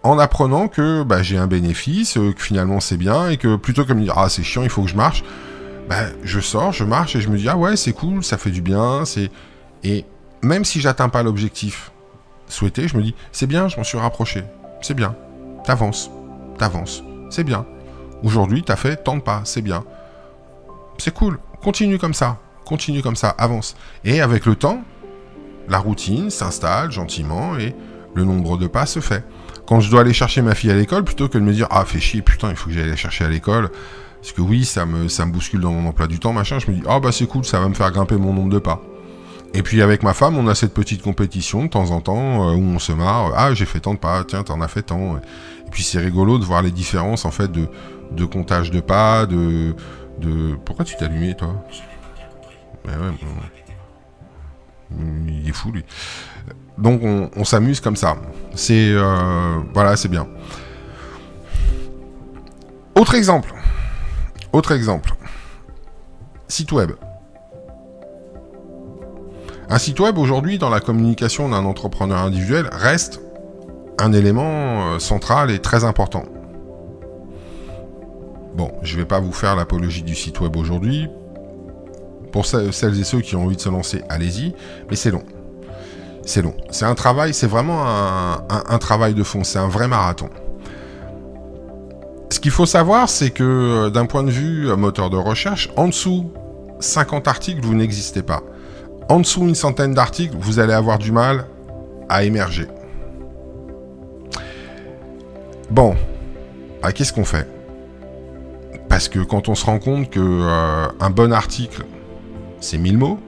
en 0.03 0.19
apprenant 0.19 0.69
que 0.69 1.03
bah, 1.03 1.23
j'ai 1.23 1.37
un 1.37 1.47
bénéfice, 1.47 2.17
euh, 2.17 2.33
que 2.33 2.43
finalement 2.43 2.81
c'est 2.81 2.97
bien, 2.97 3.29
et 3.29 3.37
que 3.37 3.57
plutôt 3.57 3.85
que 3.85 3.93
de 3.93 3.99
me 3.99 4.05
dire 4.05 4.15
ah 4.17 4.29
c'est 4.29 4.43
chiant, 4.43 4.63
il 4.63 4.71
faut 4.71 4.83
que 4.83 4.89
je 4.89 4.97
marche, 4.97 5.23
bah, 5.89 6.07
je 6.25 6.41
sors, 6.41 6.73
je 6.73 6.85
marche 6.85 7.17
et 7.17 7.21
je 7.21 7.29
me 7.29 7.37
dis 7.37 7.49
ah 7.49 7.57
ouais 7.57 7.77
c'est 7.77 7.93
cool, 7.93 8.25
ça 8.25 8.39
fait 8.39 8.51
du 8.51 8.63
bien, 8.63 9.05
c'est 9.05 9.31
et 9.85 10.05
même 10.43 10.65
si 10.65 10.81
j'atteins 10.81 11.09
pas 11.09 11.23
l'objectif 11.23 11.93
souhaité, 12.49 12.89
je 12.89 12.97
me 12.97 13.03
dis 13.03 13.15
c'est 13.33 13.47
bien, 13.47 13.69
je 13.69 13.77
m'en 13.77 13.85
suis 13.85 13.99
rapproché, 13.99 14.45
c'est 14.83 14.95
bien, 14.95 15.15
t'avances, 15.65 16.11
t'avances, 16.59 17.05
c'est 17.31 17.45
bien. 17.45 17.67
Aujourd'hui 18.23 18.63
t'as 18.63 18.77
fait 18.77 18.97
tant 18.97 19.17
de 19.17 19.23
pas, 19.23 19.43
c'est 19.45 19.63
bien, 19.63 19.85
c'est 20.99 21.15
cool, 21.15 21.39
continue 21.63 21.99
comme 21.99 22.15
ça, 22.15 22.39
continue 22.65 23.03
comme 23.03 23.17
ça, 23.17 23.31
avance. 23.31 23.77
Et 24.05 24.21
avec 24.21 24.47
le 24.47 24.55
temps, 24.55 24.83
la 25.69 25.79
routine 25.79 26.31
s'installe 26.31 26.91
gentiment 26.93 27.57
et 27.57 27.75
le 28.15 28.25
nombre 28.25 28.59
de 28.59 28.67
pas 28.67 28.87
se 28.87 29.01
fait 29.01 29.25
quand 29.71 29.79
je 29.79 29.89
dois 29.89 30.01
aller 30.01 30.13
chercher 30.13 30.43
ma 30.43 30.57
fille 30.57 30.73
à 30.73 30.75
l'école, 30.75 31.05
plutôt 31.05 31.29
que 31.29 31.39
de 31.39 31.45
me 31.45 31.53
dire 31.53 31.69
ah 31.71 31.85
fais 31.85 32.01
chier 32.01 32.23
putain 32.23 32.51
il 32.51 32.57
faut 32.57 32.69
que 32.69 32.75
j'aille 32.75 32.91
la 32.91 32.97
chercher 32.97 33.25
à 33.25 33.29
l'école, 33.29 33.71
parce 34.21 34.33
que 34.33 34.41
oui 34.41 34.65
ça 34.65 34.85
me 34.85 35.07
ça 35.07 35.25
me 35.27 35.31
bouscule 35.31 35.61
dans 35.61 35.71
mon 35.71 35.89
emploi 35.89 36.09
du 36.09 36.19
temps 36.19 36.33
machin, 36.33 36.59
je 36.59 36.69
me 36.69 36.77
dis 36.77 36.83
ah 36.89 36.99
bah 36.99 37.13
c'est 37.13 37.27
cool 37.27 37.45
ça 37.45 37.61
va 37.61 37.69
me 37.69 37.75
faire 37.75 37.93
grimper 37.93 38.17
mon 38.17 38.33
nombre 38.33 38.51
de 38.51 38.59
pas. 38.59 38.83
Et 39.55 39.63
puis 39.63 39.81
avec 39.81 40.03
ma 40.03 40.13
femme 40.13 40.37
on 40.37 40.49
a 40.49 40.57
cette 40.57 40.75
petite 40.75 41.03
compétition 41.03 41.63
de 41.63 41.69
temps 41.69 41.93
en 41.93 42.01
temps 42.01 42.49
euh, 42.49 42.55
où 42.57 42.63
on 42.63 42.81
se 42.81 42.91
marre, 42.91 43.33
ah 43.37 43.55
j'ai 43.55 43.65
fait 43.65 43.79
tant 43.79 43.95
de 43.95 44.01
pas, 44.01 44.25
tiens 44.25 44.43
t'en 44.43 44.61
as 44.61 44.67
fait 44.67 44.83
tant. 44.83 45.19
Et 45.19 45.71
puis 45.71 45.85
c'est 45.85 46.01
rigolo 46.01 46.39
de 46.39 46.45
voir 46.45 46.63
les 46.63 46.73
différences 46.73 47.25
en 47.25 47.31
fait 47.31 47.53
de, 47.53 47.69
de 48.13 48.25
comptage 48.25 48.71
de 48.71 48.81
pas, 48.81 49.27
de 49.27 49.75
de 50.19 50.55
pourquoi 50.65 50.85
tu 50.85 50.97
t'es 50.97 51.05
allumé 51.05 51.35
toi 51.35 51.65
ouais, 52.87 52.93
il 55.29 55.49
est 55.49 55.53
fou 55.53 55.73
lui. 55.73 55.85
Donc 56.79 57.03
on, 57.03 57.45
s'amuse 57.45 57.81
comme 57.81 57.97
ça. 57.97 58.17
C'est 58.55 58.93
euh, 58.93 59.59
voilà, 59.75 59.97
c'est 59.97 60.09
bien. 60.09 60.27
Autre 62.95 63.15
exemple. 63.15 63.53
Autre 64.53 64.73
exemple. 64.73 65.15
Site 66.49 66.73
web. 66.73 66.93
Un 69.69 69.79
site 69.79 70.01
web 70.01 70.19
aujourd'hui 70.19 70.59
dans 70.59 70.71
la 70.71 70.81
communication 70.81 71.49
d'un 71.49 71.65
entrepreneur 71.65 72.19
individuel 72.19 72.69
reste 72.73 73.21
un 73.99 74.13
élément 74.13 74.95
euh, 74.95 74.99
central 74.99 75.51
et 75.51 75.61
très 75.61 75.85
important. 75.85 76.25
Bon, 78.61 78.73
je 78.83 78.93
ne 78.95 79.01
vais 79.01 79.07
pas 79.07 79.21
vous 79.21 79.33
faire 79.33 79.57
l'apologie 79.57 80.03
du 80.03 80.15
site 80.15 80.39
web 80.41 80.55
aujourd'hui. 80.55 81.09
Pour 82.31 82.45
celles 82.45 83.01
et 83.01 83.05
ceux 83.05 83.23
qui 83.23 83.35
ont 83.35 83.45
envie 83.45 83.57
de 83.57 83.61
se 83.63 83.71
lancer, 83.71 84.03
allez-y, 84.11 84.55
mais 84.91 84.97
c'est 84.97 85.11
long 85.11 85.25
c'est 86.27 86.43
long. 86.43 86.55
C'est 86.71 86.85
un 86.85 86.95
travail, 86.95 87.33
c'est 87.33 87.47
vraiment 87.47 87.87
un, 87.87 88.79
travail 88.79 89.15
de 89.15 89.23
fond, 89.23 89.45
c'est 89.45 89.59
un 89.59 89.69
vrai 89.69 89.89
marathon. 89.89 90.29
Ce 92.29 92.39
qu'il 92.39 92.51
faut 92.51 92.67
savoir, 92.67 93.09
c'est 93.09 93.31
que 93.31 93.43
euh, 93.43 93.91
d'un 93.91 94.05
point 94.05 94.23
de 94.23 94.31
vue 94.31 94.69
euh, 94.69 94.77
moteur 94.77 95.09
de 95.09 95.17
recherche, 95.17 95.71
en 95.77 95.89
dessous 95.89 96.31
50 96.81 97.29
articles, 97.29 97.65
vous 97.65 97.75
n'existez 97.75 98.23
pas. 98.23 98.43
En 99.09 99.21
dessous 99.21 99.41
une 99.41 99.55
centaine 99.55 99.95
d'articles, 99.95 100.37
vous 100.39 100.59
allez 100.59 100.75
avoir 100.75 100.99
du 100.99 101.13
mal 101.13 101.47
à 102.11 102.25
émerger. 102.25 102.69
Bon, 105.71 105.97
ah, 106.83 106.93
qu'est-ce 106.93 107.15
qu'on 107.15 107.25
fait? 107.25 107.49
Parce 109.01 109.09
que 109.09 109.21
quand 109.21 109.49
on 109.49 109.55
se 109.55 109.65
rend 109.65 109.79
compte 109.79 110.11
que 110.11 110.21
euh, 110.21 110.87
un 111.01 111.09
bon 111.09 111.33
article, 111.33 111.87
c'est 112.61 112.77
1000 112.77 112.99
mots, 112.99 113.19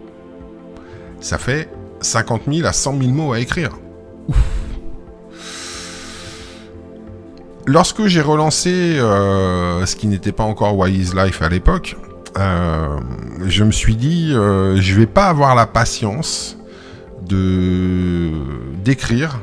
ça 1.19 1.38
fait 1.38 1.71
50 2.02 2.43
000 2.47 2.69
à 2.69 2.75
100 2.75 2.99
000 3.00 3.11
mots 3.11 3.33
à 3.33 3.41
écrire. 3.41 3.71
Lorsque 7.67 8.05
j'ai 8.05 8.21
relancé 8.21 8.99
euh, 8.99 9.87
ce 9.87 9.97
qui 9.97 10.09
n'était 10.09 10.33
pas 10.33 10.45
encore 10.45 10.76
Why 10.76 10.93
is 10.93 11.14
Life 11.17 11.41
à 11.41 11.49
l'époque, 11.49 11.97
euh, 12.37 13.00
je 13.47 13.64
me 13.64 13.73
suis 13.73 13.97
dit, 13.97 14.33
je 14.33 14.95
vais 14.95 15.07
pas 15.07 15.29
avoir 15.29 15.55
la 15.55 15.64
patience 15.64 16.59
de 17.26 18.31
d'écrire 18.85 19.41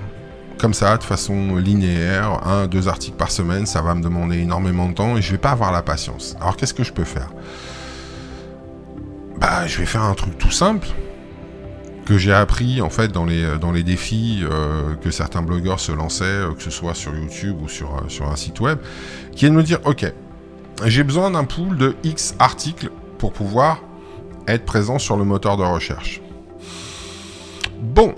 comme 0.59 0.73
ça, 0.73 0.97
de 0.97 1.03
façon 1.03 1.55
linéaire, 1.55 2.45
un, 2.45 2.67
deux 2.67 2.87
articles 2.87 3.17
par 3.17 3.31
semaine, 3.31 3.65
ça 3.65 3.81
va 3.81 3.95
me 3.95 4.03
demander 4.03 4.37
énormément 4.39 4.89
de 4.89 4.93
temps 4.93 5.17
et 5.17 5.21
je 5.21 5.31
vais 5.31 5.37
pas 5.37 5.51
avoir 5.51 5.71
la 5.71 5.81
patience. 5.81 6.35
Alors 6.39 6.57
qu'est-ce 6.57 6.73
que 6.73 6.83
je 6.83 6.91
peux 6.91 7.05
faire? 7.05 7.29
Bah, 9.39 9.65
je 9.65 9.79
vais 9.79 9.85
faire 9.85 10.03
un 10.03 10.13
truc 10.13 10.37
tout 10.37 10.51
simple 10.51 10.87
que 12.05 12.17
j'ai 12.17 12.33
appris 12.33 12.81
en 12.81 12.89
fait 12.89 13.11
dans 13.11 13.25
les, 13.25 13.83
défis 13.83 14.41
euh, 14.43 14.95
que 14.95 15.11
certains 15.11 15.41
blogueurs 15.41 15.79
se 15.79 15.91
lançaient, 15.91 16.25
euh, 16.25 16.53
que 16.53 16.61
ce 16.61 16.71
soit 16.71 16.93
sur 16.93 17.15
YouTube 17.15 17.55
ou 17.61 17.69
sur, 17.69 17.95
euh, 17.95 18.09
sur 18.09 18.29
un 18.29 18.35
site 18.35 18.59
web, 18.59 18.79
qui 19.35 19.45
est 19.45 19.49
de 19.49 19.55
me 19.55 19.63
dire 19.63 19.79
ok, 19.85 20.11
j'ai 20.85 21.03
besoin 21.03 21.31
d'un 21.31 21.45
pool 21.45 21.77
de 21.77 21.95
X 22.03 22.35
articles 22.39 22.89
pour 23.17 23.31
pouvoir 23.31 23.81
être 24.47 24.65
présent 24.65 24.99
sur 24.99 25.15
le 25.15 25.23
moteur 25.23 25.55
de 25.55 25.63
recherche. 25.63 26.21
Bon, 27.79 28.15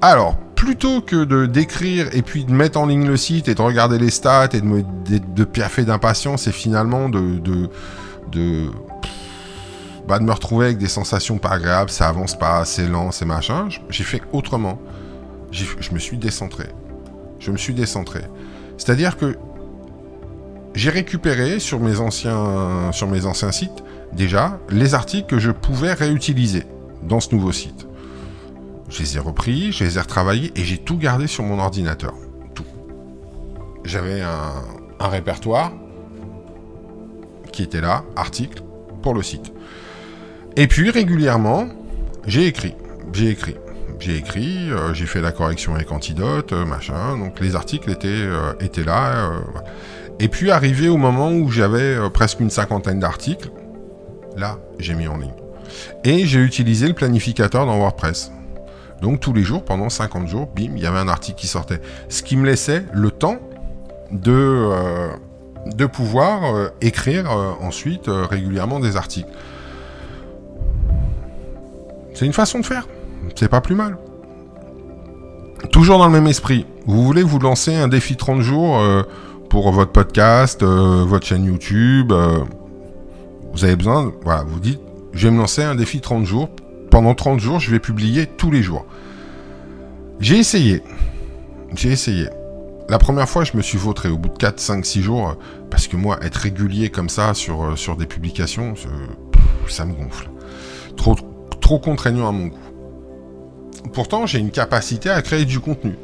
alors 0.00 0.38
plutôt 0.54 1.00
que 1.00 1.24
de 1.24 1.46
d'écrire 1.46 2.08
et 2.12 2.22
puis 2.22 2.44
de 2.44 2.52
mettre 2.52 2.78
en 2.78 2.86
ligne 2.86 3.06
le 3.06 3.16
site 3.16 3.48
et 3.48 3.54
de 3.54 3.62
regarder 3.62 3.98
les 3.98 4.10
stats 4.10 4.50
et 4.52 4.60
de 4.60 4.66
me 4.66 5.44
piaffer 5.44 5.84
d'impatience 5.84 6.46
et 6.46 6.52
finalement 6.52 7.08
de, 7.08 7.40
bah, 10.06 10.18
de 10.18 10.24
me 10.24 10.32
retrouver 10.32 10.66
avec 10.66 10.78
des 10.78 10.88
sensations 10.88 11.38
pas 11.38 11.50
agréables, 11.50 11.90
ça 11.90 12.08
avance 12.08 12.38
pas, 12.38 12.64
c'est 12.64 12.88
lent, 12.88 13.10
c'est 13.10 13.24
machin. 13.24 13.68
J'ai 13.88 14.04
fait 14.04 14.22
autrement. 14.32 14.78
Je 15.50 15.92
me 15.92 15.98
suis 15.98 16.18
décentré. 16.18 16.64
Je 17.38 17.50
me 17.50 17.56
suis 17.56 17.74
décentré. 17.74 18.20
C'est-à-dire 18.76 19.16
que 19.16 19.36
j'ai 20.74 20.90
récupéré 20.90 21.60
sur 21.60 21.78
mes 21.80 22.00
anciens 22.00 22.92
sites 23.52 23.84
déjà 24.12 24.58
les 24.70 24.94
articles 24.94 25.26
que 25.26 25.38
je 25.38 25.50
pouvais 25.50 25.92
réutiliser 25.92 26.66
dans 27.02 27.20
ce 27.20 27.34
nouveau 27.34 27.52
site. 27.52 27.86
Je 28.94 29.00
les 29.00 29.16
ai 29.16 29.18
repris, 29.18 29.72
je 29.72 29.82
les 29.82 29.98
ai 29.98 30.00
retravaillés 30.00 30.52
et 30.54 30.62
j'ai 30.62 30.78
tout 30.78 30.96
gardé 30.96 31.26
sur 31.26 31.42
mon 31.42 31.58
ordinateur. 31.58 32.14
Tout. 32.54 32.64
J'avais 33.84 34.20
un, 34.20 35.08
répertoire 35.08 35.72
qui 37.52 37.64
était 37.64 37.80
là, 37.80 38.04
article, 38.14 38.62
pour 39.02 39.12
le 39.12 39.22
site. 39.22 39.52
Et 40.54 40.68
puis 40.68 40.90
régulièrement, 40.90 41.68
j'ai 42.28 42.46
écrit, 42.46 42.76
j'ai 43.12 43.30
écrit, 43.30 43.56
j'ai 43.98 44.16
écrit, 44.16 44.70
euh, 44.70 44.94
j'ai 44.94 45.06
fait 45.06 45.20
la 45.20 45.32
correction 45.32 45.74
avec 45.74 45.90
Antidote, 45.90 46.52
euh, 46.52 46.64
machin. 46.64 47.18
Donc 47.18 47.40
les 47.40 47.56
articles 47.56 47.90
étaient, 47.90 48.06
euh, 48.08 48.52
étaient 48.60 48.84
là. 48.84 49.32
Et 50.20 50.28
puis 50.28 50.52
arrivé 50.52 50.88
au 50.88 50.98
moment 50.98 51.32
où 51.32 51.50
j'avais 51.50 51.98
presque 52.10 52.38
une 52.38 52.50
cinquantaine 52.50 53.00
d'articles, 53.00 53.50
là 54.36 54.60
j'ai 54.78 54.94
mis 54.94 55.08
en 55.08 55.16
ligne. 55.16 55.34
Et 56.04 56.26
j'ai 56.26 56.40
utilisé 56.40 56.86
le 56.86 56.94
planificateur 56.94 57.66
dans 57.66 57.76
WordPress. 57.76 58.30
Donc 59.02 59.20
tous 59.20 59.32
les 59.32 59.42
jours, 59.42 59.64
pendant 59.64 59.88
50 59.88 60.28
jours, 60.28 60.48
bim, 60.54 60.72
il 60.76 60.82
y 60.82 60.86
avait 60.86 60.98
un 60.98 61.08
article 61.08 61.38
qui 61.38 61.46
sortait. 61.46 61.80
Ce 62.08 62.22
qui 62.22 62.36
me 62.36 62.46
laissait 62.46 62.84
le 62.92 63.10
temps 63.10 63.38
de, 64.10 64.68
de 65.66 65.86
pouvoir 65.86 66.70
écrire 66.80 67.30
ensuite 67.60 68.08
régulièrement 68.08 68.80
des 68.80 68.96
articles. 68.96 69.30
C'est 72.14 72.26
une 72.26 72.32
façon 72.32 72.60
de 72.60 72.64
faire. 72.64 72.86
C'est 73.34 73.48
pas 73.48 73.60
plus 73.60 73.74
mal. 73.74 73.98
Toujours 75.72 75.98
dans 75.98 76.06
le 76.06 76.12
même 76.12 76.26
esprit. 76.26 76.66
Vous 76.86 77.02
voulez 77.02 77.22
vous 77.22 77.38
lancer 77.38 77.74
un 77.74 77.88
défi 77.88 78.16
30 78.16 78.40
jours 78.40 78.78
euh, 78.78 79.02
pour 79.50 79.72
votre 79.72 79.92
podcast, 79.92 80.62
euh, 80.62 81.04
votre 81.04 81.26
chaîne 81.26 81.44
YouTube. 81.44 82.12
Euh, 82.12 82.38
vous 83.52 83.64
avez 83.64 83.76
besoin, 83.76 84.12
voilà, 84.22 84.44
vous 84.46 84.60
dites, 84.60 84.80
je 85.12 85.26
vais 85.26 85.34
me 85.34 85.38
lancer 85.38 85.62
un 85.62 85.74
défi 85.74 86.00
30 86.00 86.24
jours. 86.24 86.50
Pendant 86.94 87.16
30 87.16 87.40
jours, 87.40 87.58
je 87.58 87.72
vais 87.72 87.80
publier 87.80 88.28
tous 88.28 88.52
les 88.52 88.62
jours. 88.62 88.86
J'ai 90.20 90.38
essayé. 90.38 90.80
J'ai 91.74 91.90
essayé. 91.90 92.28
La 92.88 93.00
première 93.00 93.28
fois, 93.28 93.42
je 93.42 93.56
me 93.56 93.62
suis 93.62 93.78
vautré 93.78 94.08
au 94.08 94.16
bout 94.16 94.28
de 94.28 94.38
4, 94.38 94.60
5, 94.60 94.86
6 94.86 95.02
jours. 95.02 95.36
Parce 95.72 95.88
que 95.88 95.96
moi, 95.96 96.20
être 96.22 96.36
régulier 96.36 96.90
comme 96.90 97.08
ça 97.08 97.34
sur, 97.34 97.76
sur 97.76 97.96
des 97.96 98.06
publications, 98.06 98.74
ça 99.66 99.84
me 99.86 99.92
gonfle. 99.92 100.30
Trop, 100.96 101.16
trop 101.60 101.80
contraignant 101.80 102.28
à 102.28 102.30
mon 102.30 102.46
goût. 102.46 102.58
Pourtant, 103.92 104.26
j'ai 104.26 104.38
une 104.38 104.52
capacité 104.52 105.10
à 105.10 105.20
créer 105.20 105.46
du 105.46 105.58
contenu. 105.58 105.96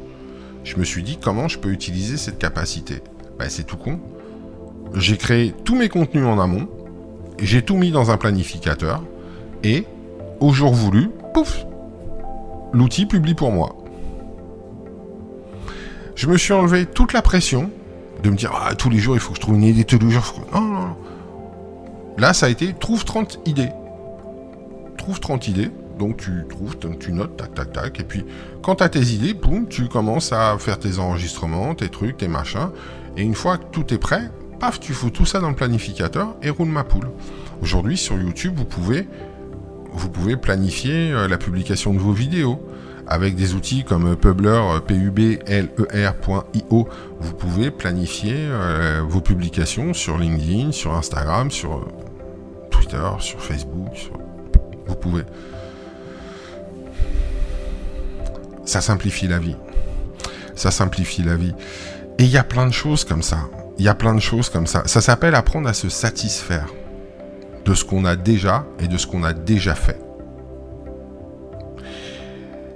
Je 0.65 0.75
me 0.75 0.83
suis 0.83 1.03
dit 1.03 1.17
comment 1.23 1.47
je 1.47 1.57
peux 1.57 1.69
utiliser 1.69 2.17
cette 2.17 2.37
capacité? 2.37 2.95
Ben, 3.39 3.47
c'est 3.47 3.63
tout 3.63 3.77
con. 3.77 3.97
J'ai 4.95 5.15
créé 5.15 5.53
tous 5.63 5.77
mes 5.77 5.87
contenus 5.87 6.25
en 6.25 6.37
amont, 6.37 6.67
j'ai 7.39 7.61
tout 7.61 7.77
mis 7.77 7.91
dans 7.91 8.11
un 8.11 8.17
planificateur, 8.17 9.01
et 9.63 9.85
au 10.41 10.51
jour 10.51 10.73
voulu, 10.73 11.09
pouf, 11.33 11.65
l'outil 12.73 13.05
publie 13.05 13.35
pour 13.35 13.51
moi. 13.51 13.77
Je 16.15 16.27
me 16.27 16.37
suis 16.37 16.53
enlevé 16.53 16.85
toute 16.85 17.13
la 17.13 17.21
pression 17.21 17.71
de 18.21 18.29
me 18.29 18.35
dire 18.35 18.51
ah, 18.53 18.75
tous 18.75 18.89
les 18.89 18.99
jours 18.99 19.15
il 19.15 19.19
faut 19.19 19.29
que 19.31 19.37
je 19.37 19.41
trouve 19.41 19.55
une 19.55 19.63
idée 19.63 19.85
tous 19.85 19.99
les 19.99 20.11
jours. 20.11 20.41
Non, 20.53 20.61
non, 20.61 20.95
Là, 22.17 22.33
ça 22.33 22.47
a 22.47 22.49
été 22.49 22.73
trouve 22.73 23.05
30 23.05 23.39
idées 23.45 23.69
trouve 25.01 25.19
30 25.19 25.47
idées. 25.47 25.71
Donc 25.99 26.17
tu 26.17 26.45
trouves, 26.49 26.77
tu 26.99 27.11
notes, 27.11 27.37
tac, 27.37 27.53
tac, 27.53 27.73
tac. 27.73 27.99
Et 27.99 28.03
puis 28.03 28.25
quand 28.61 28.75
tu 28.75 28.89
tes 28.89 29.01
idées, 29.01 29.33
boum, 29.33 29.67
tu 29.67 29.87
commences 29.87 30.31
à 30.31 30.57
faire 30.57 30.79
tes 30.79 30.99
enregistrements, 30.99 31.75
tes 31.75 31.89
trucs, 31.89 32.17
tes 32.17 32.27
machins. 32.27 32.69
Et 33.17 33.23
une 33.23 33.35
fois 33.35 33.57
que 33.57 33.65
tout 33.71 33.93
est 33.93 33.97
prêt, 33.97 34.31
paf, 34.59 34.79
tu 34.79 34.93
fous 34.93 35.09
tout 35.09 35.25
ça 35.25 35.39
dans 35.39 35.49
le 35.49 35.55
planificateur 35.55 36.35
et 36.41 36.49
roule 36.49 36.69
ma 36.69 36.83
poule. 36.83 37.09
Aujourd'hui, 37.61 37.97
sur 37.97 38.17
YouTube, 38.17 38.53
vous 38.55 38.65
pouvez, 38.65 39.07
vous 39.93 40.09
pouvez 40.09 40.37
planifier 40.37 41.11
euh, 41.11 41.27
la 41.27 41.37
publication 41.37 41.93
de 41.93 41.99
vos 41.99 42.13
vidéos 42.13 42.59
avec 43.07 43.35
des 43.35 43.55
outils 43.55 43.83
comme 43.83 44.15
Publer, 44.15 44.61
publer.io, 44.87 46.07
vous 47.19 47.33
pouvez 47.33 47.69
planifier 47.69 48.35
euh, 48.37 49.01
vos 49.05 49.19
publications 49.19 49.93
sur 49.93 50.17
LinkedIn, 50.17 50.71
sur 50.71 50.93
Instagram, 50.93 51.51
sur 51.51 51.73
euh, 51.73 51.85
Twitter, 52.69 53.09
sur 53.19 53.41
Facebook. 53.41 54.11
Vous 54.87 54.95
pouvez. 54.95 55.23
Ça 58.63 58.79
simplifie 58.79 59.27
la 59.27 59.39
vie. 59.39 59.57
Ça 60.55 60.71
simplifie 60.71 61.23
la 61.23 61.35
vie. 61.35 61.53
Et 62.17 62.23
il 62.23 62.29
y 62.29 62.37
a 62.37 62.43
plein 62.43 62.67
de 62.67 62.73
choses 62.73 63.03
comme 63.03 63.23
ça. 63.23 63.49
Il 63.77 63.83
y 63.83 63.89
a 63.89 63.95
plein 63.95 64.13
de 64.13 64.21
choses 64.21 64.49
comme 64.49 64.67
ça. 64.67 64.83
Ça 64.85 65.01
s'appelle 65.01 65.35
apprendre 65.35 65.67
à 65.67 65.73
se 65.73 65.89
satisfaire 65.89 66.67
de 67.65 67.73
ce 67.73 67.83
qu'on 67.83 68.05
a 68.05 68.15
déjà 68.15 68.65
et 68.79 68.87
de 68.87 68.97
ce 68.97 69.07
qu'on 69.07 69.23
a 69.23 69.33
déjà 69.33 69.75
fait 69.75 69.99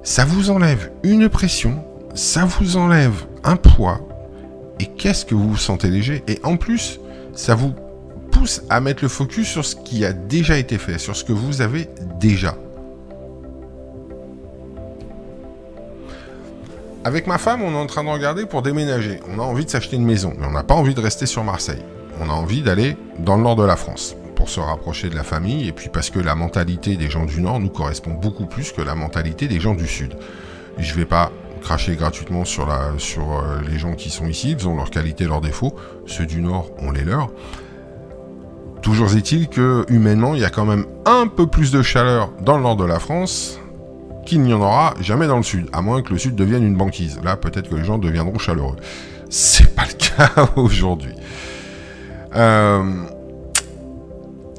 ça 0.06 0.24
vous 0.24 0.51
enlève 0.51 0.92
une 1.04 1.30
pression, 1.30 1.84
ça 2.13 2.46
vous 2.46 2.77
enlève 2.77 3.25
un 3.44 3.56
poids, 3.56 4.00
et 4.80 4.86
qu'est-ce 4.86 5.25
que 5.25 5.34
vous 5.34 5.50
vous 5.50 5.58
sentez 5.58 5.89
léger? 5.89 6.24
Et 6.27 6.39
en 6.44 6.58
plus, 6.58 7.00
ça 7.34 7.56
vous 7.56 7.74
pousse 8.32 8.62
à 8.70 8.80
mettre 8.82 9.04
le 9.04 9.10
focus 9.10 9.48
sur 9.48 9.65
ce 9.65 9.75
qui 9.75 10.06
a 10.06 10.13
déjà 10.13 10.60
été 10.60 10.77
fait, 10.77 11.00
sur 11.00 11.15
ce 11.15 11.24
que 11.24 11.34
vous 11.34 11.62
avez 11.62 11.89
déjà. 12.20 12.56
Avec 17.04 17.25
ma 17.25 17.39
femme, 17.39 17.63
on 17.63 17.72
est 17.74 17.77
en 17.77 17.88
train 17.88 18.04
de 18.04 18.10
regarder 18.10 18.46
pour 18.46 18.62
déménager. 18.62 19.20
On 19.27 19.39
a 19.39 19.44
envie 19.44 19.65
de 19.65 19.70
s'acheter 19.72 19.96
une 19.96 20.06
maison, 20.06 20.34
mais 20.38 20.46
on 20.46 20.51
n'a 20.51 20.63
pas 20.63 20.75
envie 20.75 20.94
de 20.94 21.01
rester 21.01 21.25
sur 21.25 21.44
Marseille. 21.44 21.82
On 22.22 22.30
a 22.30 22.34
envie 22.34 22.62
d'aller 22.62 22.96
dans 23.18 23.38
le 23.38 23.44
nord 23.44 23.56
de 23.56 23.63
la 23.63 23.75
France 23.75 24.15
pour 24.36 24.50
se 24.50 24.60
rapprocher 24.60 25.10
de 25.10 25.15
la 25.15 25.24
famille, 25.24 25.68
et 25.68 25.72
puis 25.72 25.89
parce 25.89 26.10
que 26.10 26.20
la 26.20 26.36
mentalité 26.36 26.98
des 26.98 27.10
gens 27.10 27.25
du 27.25 27.42
Nord 27.42 27.60
nous 27.60 27.70
correspond 27.70 28.12
beaucoup 28.12 28.46
plus 28.46 28.72
que 28.72 28.82
la 28.82 28.96
mentalité 28.96 29.48
des 29.48 29.60
gens 29.60 29.74
du 29.74 29.88
Sud. 29.88 30.15
Je 30.77 30.94
vais 30.94 31.06
pas 31.06 31.32
cracher 31.62 31.96
gratuitement 31.96 32.46
sur, 32.46 32.68
la, 32.68 32.92
sur 32.98 33.34
euh, 33.34 33.62
les 33.68 33.80
gens 33.80 33.94
qui 33.94 34.10
sont 34.10 34.27
ici, 34.27 34.56
ils 34.58 34.68
ont 34.68 34.75
leurs 34.75 34.92
qualités, 34.92 35.25
leurs 35.25 35.42
défauts, 35.42 35.75
ceux 36.06 36.25
du 36.25 36.42
Nord 36.42 36.70
ont 36.80 36.92
les 36.92 37.04
leurs. 37.04 37.32
Toujours 38.82 39.15
est-il 39.15 39.48
que 39.48 39.84
humainement, 39.89 40.36
il 40.36 40.42
y 40.42 40.46
a 40.46 40.51
quand 40.51 40.65
même 40.65 40.86
un 41.06 41.25
peu 41.27 41.48
plus 41.48 41.72
de 41.72 41.82
chaleur 41.82 42.32
dans 42.42 42.58
le 42.58 42.63
nord 42.63 42.75
de 42.75 42.86
la 42.86 43.00
France 43.00 43.60
qu'il 44.27 44.42
n'y 44.42 44.54
en 44.54 44.62
aura 44.62 44.94
jamais 45.01 45.27
dans 45.27 45.38
le 45.38 45.44
sud, 45.44 45.68
à 45.74 45.82
moins 45.82 46.01
que 46.01 46.12
le 46.12 46.20
sud 46.20 46.36
devienne 46.36 46.63
une 46.63 46.75
banquise. 46.75 47.20
Là, 47.24 47.36
peut-être 47.38 47.70
que 47.70 47.75
les 47.75 47.84
gens 47.84 47.98
deviendront 47.98 48.38
chaleureux. 48.38 48.75
C'est 49.30 49.74
pas 49.75 49.86
le 49.86 49.94
cas 49.98 50.50
aujourd'hui. 50.56 51.13
Euh, 52.36 52.84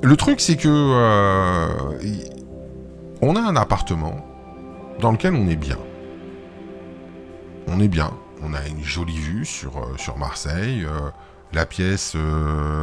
le 0.02 0.16
truc, 0.16 0.40
c'est 0.40 0.56
que 0.56 0.68
euh, 0.68 1.68
on 3.22 3.34
a 3.36 3.40
un 3.40 3.56
appartement 3.56 4.24
dans 5.00 5.12
lequel 5.12 5.34
on 5.34 5.48
est 5.48 5.56
bien. 5.56 5.78
On 7.66 7.80
est 7.80 7.88
bien. 7.88 8.12
On 8.42 8.52
a 8.52 8.66
une 8.66 8.84
jolie 8.84 9.18
vue 9.18 9.44
sur, 9.44 9.78
euh, 9.78 9.96
sur 9.96 10.18
Marseille. 10.18 10.84
Euh, 10.84 11.10
la 11.52 11.64
pièce, 11.64 12.16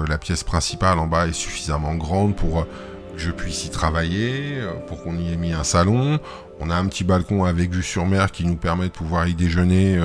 la 0.08 0.18
pièce 0.18 0.44
principale 0.44 0.98
en 0.98 1.06
bas 1.06 1.28
est 1.28 1.34
suffisamment 1.34 1.96
grande 1.96 2.36
pour 2.36 2.64
que 2.64 3.20
je 3.20 3.30
puisse 3.30 3.66
y 3.66 3.70
travailler, 3.70 4.58
pour 4.88 5.04
qu'on 5.04 5.18
y 5.18 5.32
ait 5.32 5.36
mis 5.36 5.52
un 5.52 5.66
salon. 5.66 6.18
On 6.62 6.70
a 6.70 6.76
un 6.76 6.88
petit 6.88 7.04
balcon 7.04 7.44
avec 7.44 7.72
vue 7.72 7.84
sur 7.84 8.06
mer 8.06 8.32
qui 8.32 8.46
nous 8.46 8.56
permet 8.56 8.86
de 8.86 8.94
pouvoir 8.94 9.28
y 9.28 9.36
déjeuner 9.36 10.02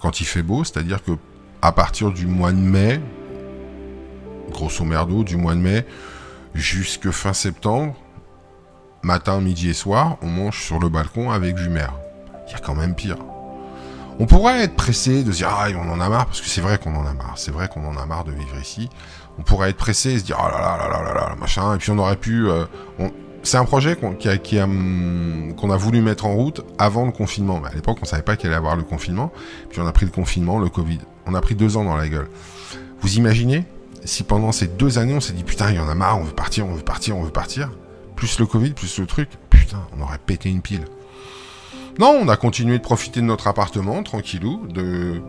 quand 0.00 0.20
il 0.20 0.24
fait 0.24 0.42
beau. 0.42 0.64
C'est-à-dire 0.64 1.04
que 1.04 1.12
à 1.62 1.72
partir 1.72 2.10
du 2.10 2.26
mois 2.26 2.52
de 2.52 2.56
mai, 2.56 3.00
grosso 4.50 4.84
merdo, 4.84 5.22
du 5.22 5.36
mois 5.36 5.54
de 5.54 5.60
mai, 5.60 5.86
jusque 6.54 7.10
fin 7.10 7.32
septembre, 7.32 7.94
matin, 9.02 9.40
midi 9.40 9.70
et 9.70 9.74
soir, 9.74 10.16
on 10.22 10.26
mange 10.26 10.62
sur 10.62 10.78
le 10.78 10.88
balcon 10.88 11.30
avec 11.30 11.56
mer. 11.68 11.94
Il 12.48 12.52
y 12.52 12.54
a 12.54 12.58
quand 12.58 12.74
même 12.74 12.94
pire. 12.94 13.16
On 14.18 14.26
pourrait 14.26 14.64
être 14.64 14.74
pressé 14.74 15.24
de 15.24 15.32
se 15.32 15.38
dire 15.38 15.48
ah 15.50 15.68
on 15.74 15.90
en 15.90 16.00
a 16.00 16.08
marre 16.08 16.26
parce 16.26 16.42
que 16.42 16.46
c'est 16.46 16.60
vrai 16.60 16.78
qu'on 16.78 16.94
en 16.94 17.06
a 17.06 17.14
marre, 17.14 17.34
c'est 17.36 17.52
vrai 17.52 17.68
qu'on 17.68 17.86
en 17.86 17.96
a 17.96 18.04
marre 18.04 18.24
de 18.24 18.32
vivre 18.32 18.58
ici. 18.60 18.90
On 19.38 19.42
pourrait 19.42 19.70
être 19.70 19.78
pressé 19.78 20.12
et 20.12 20.18
se 20.18 20.24
dire 20.24 20.36
oh 20.38 20.48
là 20.50 20.60
là 20.60 20.76
là 20.76 21.02
là 21.02 21.14
là 21.14 21.28
là 21.30 21.36
machin 21.36 21.74
et 21.74 21.78
puis 21.78 21.90
on 21.90 21.98
aurait 21.98 22.16
pu. 22.16 22.48
Euh, 22.48 22.66
c'est 23.42 23.56
un 23.56 23.64
projet 23.64 23.96
qu'on 23.96 24.12
a, 24.12 24.62
hum, 24.62 25.54
qu'on 25.56 25.70
a 25.70 25.76
voulu 25.76 26.02
mettre 26.02 26.26
en 26.26 26.34
route 26.34 26.60
avant 26.78 27.06
le 27.06 27.12
confinement. 27.12 27.62
à 27.64 27.74
l'époque 27.74 27.96
on 28.02 28.04
savait 28.04 28.22
pas 28.22 28.36
qu'il 28.36 28.48
allait 28.48 28.58
avoir 28.58 28.76
le 28.76 28.82
confinement. 28.82 29.32
Puis 29.70 29.80
on 29.80 29.86
a 29.86 29.92
pris 29.92 30.04
le 30.04 30.12
confinement, 30.12 30.58
le 30.58 30.68
Covid. 30.68 30.98
On 31.26 31.34
a 31.34 31.40
pris 31.40 31.54
deux 31.54 31.78
ans 31.78 31.84
dans 31.84 31.96
la 31.96 32.08
gueule. 32.08 32.28
Vous 33.00 33.16
imaginez 33.16 33.64
si 34.04 34.22
pendant 34.24 34.52
ces 34.52 34.66
deux 34.66 34.98
années 34.98 35.14
on 35.14 35.20
s'est 35.20 35.32
dit 35.32 35.44
putain, 35.44 35.70
il 35.70 35.76
y 35.76 35.80
en 35.80 35.88
a 35.88 35.94
marre, 35.94 36.18
on 36.18 36.24
veut 36.24 36.32
partir, 36.32 36.66
on 36.66 36.72
veut 36.72 36.82
partir, 36.82 37.16
on 37.16 37.22
veut 37.22 37.30
partir, 37.30 37.70
plus 38.16 38.38
le 38.38 38.46
Covid, 38.46 38.70
plus 38.70 38.98
le 38.98 39.06
truc, 39.06 39.30
putain, 39.48 39.82
on 39.96 40.02
aurait 40.02 40.18
pété 40.18 40.48
une 40.50 40.62
pile. 40.62 40.84
Non, 41.98 42.18
on 42.20 42.28
a 42.28 42.36
continué 42.36 42.78
de 42.78 42.82
profiter 42.82 43.20
de 43.20 43.26
notre 43.26 43.46
appartement, 43.46 44.02
tranquillou, 44.02 44.66
de, 44.68 45.20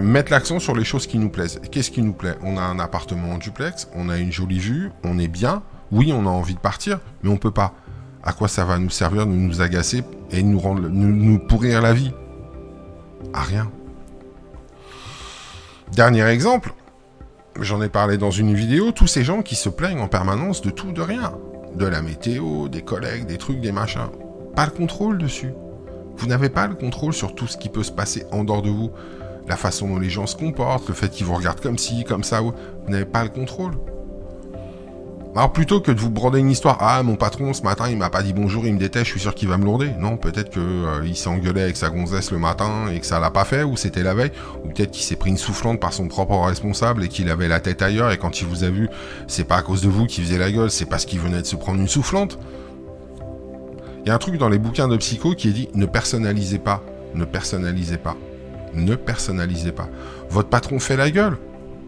mettre 0.00 0.30
l'accent 0.30 0.58
sur 0.58 0.74
les 0.74 0.84
choses 0.84 1.06
qui 1.06 1.18
nous 1.18 1.30
plaisent. 1.30 1.60
Qu'est-ce 1.70 1.90
qui 1.90 2.02
nous 2.02 2.12
plaît? 2.12 2.36
On 2.42 2.56
a 2.56 2.62
un 2.62 2.78
appartement 2.78 3.32
en 3.32 3.38
duplex, 3.38 3.88
on 3.94 4.08
a 4.08 4.18
une 4.18 4.32
jolie 4.32 4.58
vue, 4.58 4.90
on 5.04 5.18
est 5.18 5.28
bien. 5.28 5.62
Oui, 5.90 6.12
on 6.12 6.26
a 6.26 6.30
envie 6.30 6.54
de 6.54 6.60
partir, 6.60 7.00
mais 7.22 7.30
on 7.30 7.36
peut 7.36 7.50
pas. 7.50 7.74
À 8.24 8.32
quoi 8.32 8.48
ça 8.48 8.64
va 8.64 8.78
nous 8.78 8.90
servir 8.90 9.26
de 9.26 9.32
nous 9.32 9.60
agacer 9.60 10.04
et 10.30 10.42
nous, 10.42 10.58
rendre, 10.58 10.88
nous 10.88 11.38
pourrir 11.38 11.82
la 11.82 11.92
vie? 11.92 12.12
À 13.32 13.42
rien. 13.42 13.70
Dernier 15.92 16.24
exemple, 16.26 16.74
j'en 17.60 17.82
ai 17.82 17.88
parlé 17.88 18.18
dans 18.18 18.30
une 18.30 18.54
vidéo, 18.54 18.92
tous 18.92 19.06
ces 19.06 19.24
gens 19.24 19.42
qui 19.42 19.54
se 19.54 19.68
plaignent 19.68 20.00
en 20.00 20.08
permanence 20.08 20.62
de 20.62 20.70
tout, 20.70 20.92
de 20.92 21.02
rien. 21.02 21.32
De 21.74 21.86
la 21.86 22.02
météo, 22.02 22.68
des 22.68 22.82
collègues, 22.82 23.26
des 23.26 23.38
trucs, 23.38 23.60
des 23.60 23.72
machins. 23.72 24.10
Pas 24.54 24.66
le 24.66 24.72
contrôle 24.72 25.18
dessus. 25.18 25.52
Vous 26.16 26.26
n'avez 26.26 26.50
pas 26.50 26.66
le 26.66 26.74
contrôle 26.74 27.14
sur 27.14 27.34
tout 27.34 27.46
ce 27.46 27.56
qui 27.56 27.68
peut 27.68 27.82
se 27.82 27.92
passer 27.92 28.24
en 28.30 28.44
dehors 28.44 28.62
de 28.62 28.70
vous. 28.70 28.90
La 29.48 29.56
façon 29.56 29.88
dont 29.88 29.98
les 29.98 30.10
gens 30.10 30.26
se 30.26 30.36
comportent, 30.36 30.88
le 30.88 30.94
fait 30.94 31.08
qu'ils 31.08 31.26
vous 31.26 31.34
regardent 31.34 31.60
comme 31.60 31.78
ci, 31.78 32.04
comme 32.04 32.24
ça. 32.24 32.40
Vous 32.40 32.52
n'avez 32.88 33.06
pas 33.06 33.24
le 33.24 33.30
contrôle. 33.30 33.72
Alors 35.34 35.50
plutôt 35.50 35.80
que 35.80 35.90
de 35.90 35.98
vous 35.98 36.10
broder 36.10 36.40
une 36.40 36.50
histoire, 36.50 36.76
ah 36.80 37.02
mon 37.02 37.16
patron 37.16 37.54
ce 37.54 37.62
matin 37.62 37.88
il 37.88 37.96
m'a 37.96 38.10
pas 38.10 38.22
dit 38.22 38.34
bonjour, 38.34 38.66
il 38.66 38.74
me 38.74 38.78
déteste, 38.78 39.06
je 39.06 39.10
suis 39.12 39.20
sûr 39.20 39.34
qu'il 39.34 39.48
va 39.48 39.56
me 39.56 39.64
lourder. 39.64 39.90
Non, 39.98 40.18
peut-être 40.18 40.50
que 40.50 40.60
euh, 40.60 41.06
il 41.06 41.16
s'est 41.16 41.30
engueulé 41.30 41.62
avec 41.62 41.78
sa 41.78 41.88
gonzesse 41.88 42.30
le 42.32 42.38
matin 42.38 42.88
et 42.92 43.00
que 43.00 43.06
ça 43.06 43.18
l'a 43.18 43.30
pas 43.30 43.46
fait, 43.46 43.62
ou 43.62 43.78
c'était 43.78 44.02
la 44.02 44.12
veille, 44.12 44.32
ou 44.62 44.68
peut-être 44.68 44.90
qu'il 44.90 45.02
s'est 45.02 45.16
pris 45.16 45.30
une 45.30 45.38
soufflante 45.38 45.80
par 45.80 45.94
son 45.94 46.06
propre 46.06 46.38
responsable 46.38 47.02
et 47.04 47.08
qu'il 47.08 47.30
avait 47.30 47.48
la 47.48 47.60
tête 47.60 47.80
ailleurs 47.80 48.12
et 48.12 48.18
quand 48.18 48.42
il 48.42 48.46
vous 48.46 48.62
a 48.62 48.68
vu, 48.68 48.90
c'est 49.26 49.44
pas 49.44 49.56
à 49.56 49.62
cause 49.62 49.80
de 49.80 49.88
vous 49.88 50.04
qu'il 50.04 50.22
faisait 50.22 50.36
la 50.36 50.52
gueule, 50.52 50.70
c'est 50.70 50.84
parce 50.84 51.06
qu'il 51.06 51.20
venait 51.20 51.40
de 51.40 51.46
se 51.46 51.56
prendre 51.56 51.80
une 51.80 51.88
soufflante. 51.88 52.38
Il 54.04 54.08
y 54.08 54.10
a 54.10 54.14
un 54.14 54.18
truc 54.18 54.36
dans 54.36 54.50
les 54.50 54.58
bouquins 54.58 54.88
de 54.88 54.98
psycho 54.98 55.34
qui 55.34 55.48
est 55.48 55.52
dit 55.52 55.68
ne 55.72 55.86
personnalisez 55.86 56.58
pas, 56.58 56.82
ne 57.14 57.24
personnalisez 57.24 57.96
pas, 57.96 58.16
ne 58.74 58.94
personnalisez 58.96 59.72
pas. 59.72 59.88
Votre 60.28 60.50
patron 60.50 60.78
fait 60.78 60.98
la 60.98 61.10
gueule, 61.10 61.38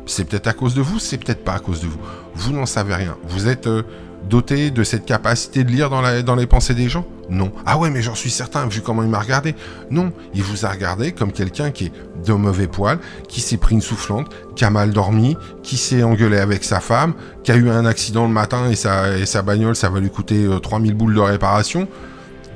c'est 0.07 0.25
peut-être 0.25 0.47
à 0.47 0.53
cause 0.53 0.75
de 0.75 0.83
vous, 0.83 0.99
c'est 0.99 1.19
peut-être 1.19 1.45
pas 1.45 1.55
à 1.55 1.59
cause 1.59 1.81
de 1.81 1.87
vous. 1.87 1.99
Vous 2.35 2.53
n'en 2.53 2.67
savez 2.67 2.95
rien. 2.95 3.17
Vous 3.29 3.49
êtes 3.49 3.67
euh, 3.67 3.83
doté 4.29 4.71
de 4.71 4.83
cette 4.85 5.05
capacité 5.05 5.65
de 5.65 5.71
lire 5.71 5.91
dans, 5.91 6.35
les 6.35 6.47
pensées 6.47 6.75
des 6.75 6.89
gens 6.89 7.07
Non. 7.31 7.53
Ah 7.67 7.79
ouais, 7.79 7.91
mais 7.91 8.03
j'en 8.03 8.15
suis 8.15 8.31
certain, 8.31 8.67
vu 8.67 8.81
comment 8.81 9.03
il 9.03 9.09
m'a 9.09 9.21
regardé. 9.21 9.55
Non, 9.91 10.13
il 10.35 10.43
vous 10.43 10.67
a 10.67 10.71
regardé 10.71 11.13
comme 11.13 11.33
quelqu'un 11.33 11.71
qui 11.71 11.87
est 11.87 11.93
de 12.27 12.33
mauvais 12.33 12.67
poil, 12.67 12.99
qui 13.29 13.41
s'est 13.41 13.57
pris 13.57 13.75
une 13.75 13.81
soufflante, 13.81 14.29
qui 14.57 14.65
a 14.65 14.71
mal 14.71 14.93
dormi, 14.93 15.37
qui 15.63 15.77
s'est 15.77 16.03
engueulé 16.03 16.39
avec 16.39 16.65
sa 16.65 16.81
femme, 16.81 17.15
qui 17.43 17.53
a 17.53 17.57
eu 17.57 17.71
un 17.71 17.87
accident 17.87 18.27
le 18.27 18.33
matin 18.33 18.71
et 18.71 18.77
sa, 18.77 19.43
bagnole, 19.43 19.77
ça 19.77 19.91
va 19.91 20.01
lui 20.01 20.11
coûter 20.11 20.49
3000 20.63 20.93
euh, 20.93 20.95
boules 20.95 21.15
de 21.15 21.21
réparation. 21.21 21.89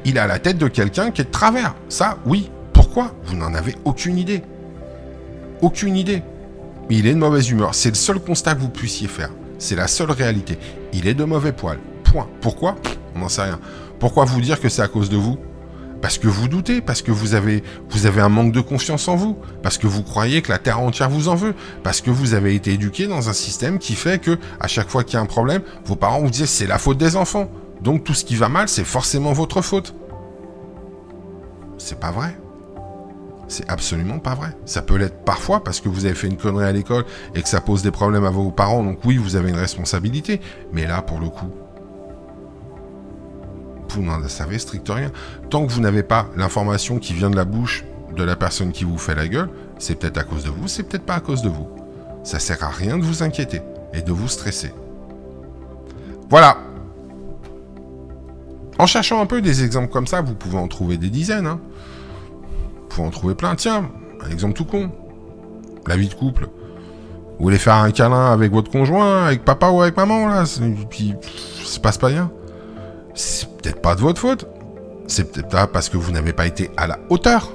Il 0.05 0.19
a 0.19 0.27
la 0.27 0.39
tête 0.39 0.59
de 0.59 0.69
quelqu'un 0.69 1.11
qui 1.11 1.23
est 1.23 1.25
de 1.25 1.31
travers. 1.31 1.75
Ça, 1.89 2.19
oui. 2.25 2.51
Pourquoi? 2.73 3.13
Vous 3.25 3.37
n'en 3.37 3.55
avez 3.55 3.75
aucune 3.85 4.17
idée. 4.17 4.43
Aucune 5.61 5.97
idée 5.97 6.23
il 6.90 7.07
est 7.07 7.14
de 7.14 7.18
mauvaise 7.18 7.51
humeur. 7.51 7.74
C'est 7.74 7.90
le 7.90 7.94
seul 7.94 8.18
constat 8.18 8.55
que 8.55 8.61
vous 8.61 8.68
puissiez 8.68 9.09
faire. 9.09 9.31
C'est 9.59 9.77
la 9.77 9.88
seule 9.88 10.11
réalité. 10.11 10.59
Il 10.92 11.07
est 11.07 11.14
de 11.14 11.24
mauvais 11.24 11.53
poil. 11.53 11.79
Point. 12.05 12.29
Pourquoi? 12.40 12.77
On 13.14 13.20
n'en 13.20 13.29
sait 13.29 13.42
rien. 13.42 13.61
Pourquoi 13.98 14.24
vous 14.24 14.40
dire 14.40 14.61
que 14.61 14.68
c'est 14.68 14.83
à 14.83 14.88
cause 14.88 15.11
de 15.11 15.16
vous? 15.16 15.38
Parce 16.01 16.16
que 16.16 16.29
vous 16.29 16.46
doutez, 16.46 16.81
parce 16.81 17.03
que 17.03 17.11
vous 17.11 17.35
avez, 17.35 17.64
vous 17.90 18.07
avez 18.07 18.20
un 18.20 18.29
manque 18.29 18.53
de 18.53 18.61
confiance 18.61 19.09
en 19.09 19.16
vous, 19.16 19.37
parce 19.62 19.79
que 19.79 19.88
vous 19.88 20.05
croyez 20.05 20.42
que 20.42 20.53
la 20.53 20.59
terre 20.59 20.79
entière 20.79 21.11
vous 21.11 21.29
en 21.29 21.35
veut, 21.35 21.55
parce 21.83 22.01
que 22.01 22.11
vous 22.11 22.35
avez 22.35 22.55
été 22.55 22.72
éduqué 22.72 23.09
dans 23.09 23.29
un 23.29 23.33
système 23.33 23.81
qui 23.81 23.94
fait 23.94 24.20
que 24.20 24.38
à 24.61 24.68
chaque 24.68 24.88
fois 24.88 25.03
qu'il 25.03 25.14
y 25.14 25.16
a 25.16 25.20
un 25.20 25.27
problème, 25.27 25.62
vos 25.85 25.96
parents 25.96 26.20
vous 26.20 26.31
disent 26.31 26.51
c'est 26.51 26.68
la 26.68 26.79
faute 26.79 26.98
des 26.98 27.16
enfants. 27.16 27.51
Donc 27.83 28.05
tout 28.05 28.14
ce 28.14 28.24
qui 28.24 28.37
va 28.37 28.48
mal, 28.48 28.68
c'est 28.68 28.85
forcément 28.85 29.33
votre 29.33 29.61
faute. 29.61 29.94
C'est 31.79 31.98
pas 31.98 32.12
vrai. 32.12 32.38
C'est 33.49 33.69
absolument 33.71 34.19
pas 34.19 34.35
vrai. 34.35 34.51
Ça 34.67 34.83
peut 34.83 34.97
l'être 34.97 35.25
parfois 35.25 35.65
parce 35.65 35.81
que 35.81 35.89
vous 35.89 36.05
avez 36.05 36.15
fait 36.15 36.27
une 36.27 36.37
connerie 36.37 36.67
à 36.67 36.73
l'école 36.73 37.05
et 37.35 37.43
que 37.43 37.49
ça 37.49 37.61
pose 37.61 37.83
des 37.83 37.91
problèmes 37.91 38.25
à 38.25 38.31
vos 38.31 38.51
parents, 38.51 38.85
donc 38.85 38.99
oui, 39.05 39.17
vous 39.17 39.37
avez 39.37 39.49
une 39.49 39.57
responsabilité. 39.57 40.41
Mais 40.73 40.87
là, 40.87 41.01
pour 41.01 41.19
le 41.19 41.29
coup, 41.29 41.51
vous 43.89 44.03
n'en 44.03 44.27
savez 44.29 44.59
strict 44.59 44.89
rien. 44.89 45.11
Tant 45.49 45.67
que 45.67 45.73
vous 45.73 45.81
n'avez 45.81 46.03
pas 46.03 46.29
l'information 46.37 46.99
qui 46.99 47.15
vient 47.15 47.31
de 47.31 47.37
la 47.37 47.47
bouche 47.47 47.85
de 48.15 48.23
la 48.23 48.37
personne 48.37 48.73
qui 48.73 48.85
vous 48.85 48.99
fait 48.99 49.15
la 49.15 49.29
gueule, 49.29 49.49
c'est 49.79 49.95
peut-être 49.95 50.19
à 50.19 50.25
cause 50.25 50.45
de 50.45 50.51
vous, 50.51 50.69
c'est 50.69 50.83
peut-être 50.83 51.05
pas 51.05 51.15
à 51.15 51.21
cause 51.21 51.43
de 51.43 51.49
vous. 51.49 51.69
Ça 52.25 52.39
sert 52.39 52.63
à 52.63 52.69
rien 52.69 52.99
de 52.99 53.05
vous 53.05 53.23
inquiéter 53.23 53.63
et 53.95 54.03
de 54.03 54.13
vous 54.13 54.29
stresser. 54.29 54.73
Voilà. 56.29 56.59
En 58.79 58.87
cherchant 58.87 59.21
un 59.21 59.27
peu 59.27 59.41
des 59.41 59.65
exemples 59.65 59.91
comme 59.91 60.07
ça, 60.07 60.21
vous 60.21 60.35
pouvez 60.35 60.59
en 60.59 60.69
trouver 60.69 60.99
des 60.99 61.11
dizaines. 61.11 61.47
Hein. 61.47 61.61
En 62.99 63.11
trouver 63.11 63.35
plein. 63.35 63.55
Tiens, 63.55 63.89
un 64.25 64.31
exemple 64.31 64.55
tout 64.55 64.65
con. 64.65 64.91
La 65.87 65.97
vie 65.97 66.09
de 66.09 66.15
couple. 66.15 66.49
Vous 67.39 67.45
voulez 67.45 67.59
faire 67.59 67.75
un 67.75 67.93
câlin 67.93 68.33
avec 68.33 68.53
votre 68.53 68.71
conjoint, 68.71 69.27
avec 69.27 69.45
papa 69.45 69.69
ou 69.69 69.81
avec 69.81 69.97
maman, 69.97 70.27
là, 70.27 70.43
puis 70.91 71.15
ça 71.63 71.65
se 71.65 71.81
passe 71.81 71.97
pas 71.97 72.11
bien. 72.11 72.33
C'est 73.15 73.49
peut-être 73.57 73.81
pas 73.81 73.95
de 73.95 74.01
votre 74.01 74.21
faute. 74.21 74.47
C'est 75.07 75.31
peut-être 75.31 75.49
pas 75.49 75.69
parce 75.69 75.89
que 75.89 75.97
vous 75.97 76.11
n'avez 76.11 76.33
pas 76.33 76.47
été 76.47 76.71
à 76.77 76.89
la 76.89 76.99
hauteur. 77.09 77.53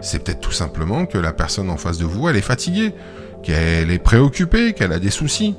C'est 0.00 0.24
peut-être 0.24 0.40
tout 0.40 0.52
simplement 0.52 1.04
que 1.04 1.18
la 1.18 1.32
personne 1.32 1.68
en 1.68 1.76
face 1.76 1.98
de 1.98 2.06
vous, 2.06 2.28
elle 2.28 2.36
est 2.36 2.40
fatiguée, 2.40 2.94
qu'elle 3.42 3.90
est 3.90 3.98
préoccupée, 3.98 4.72
qu'elle 4.72 4.92
a 4.92 4.98
des 4.98 5.10
soucis. 5.10 5.54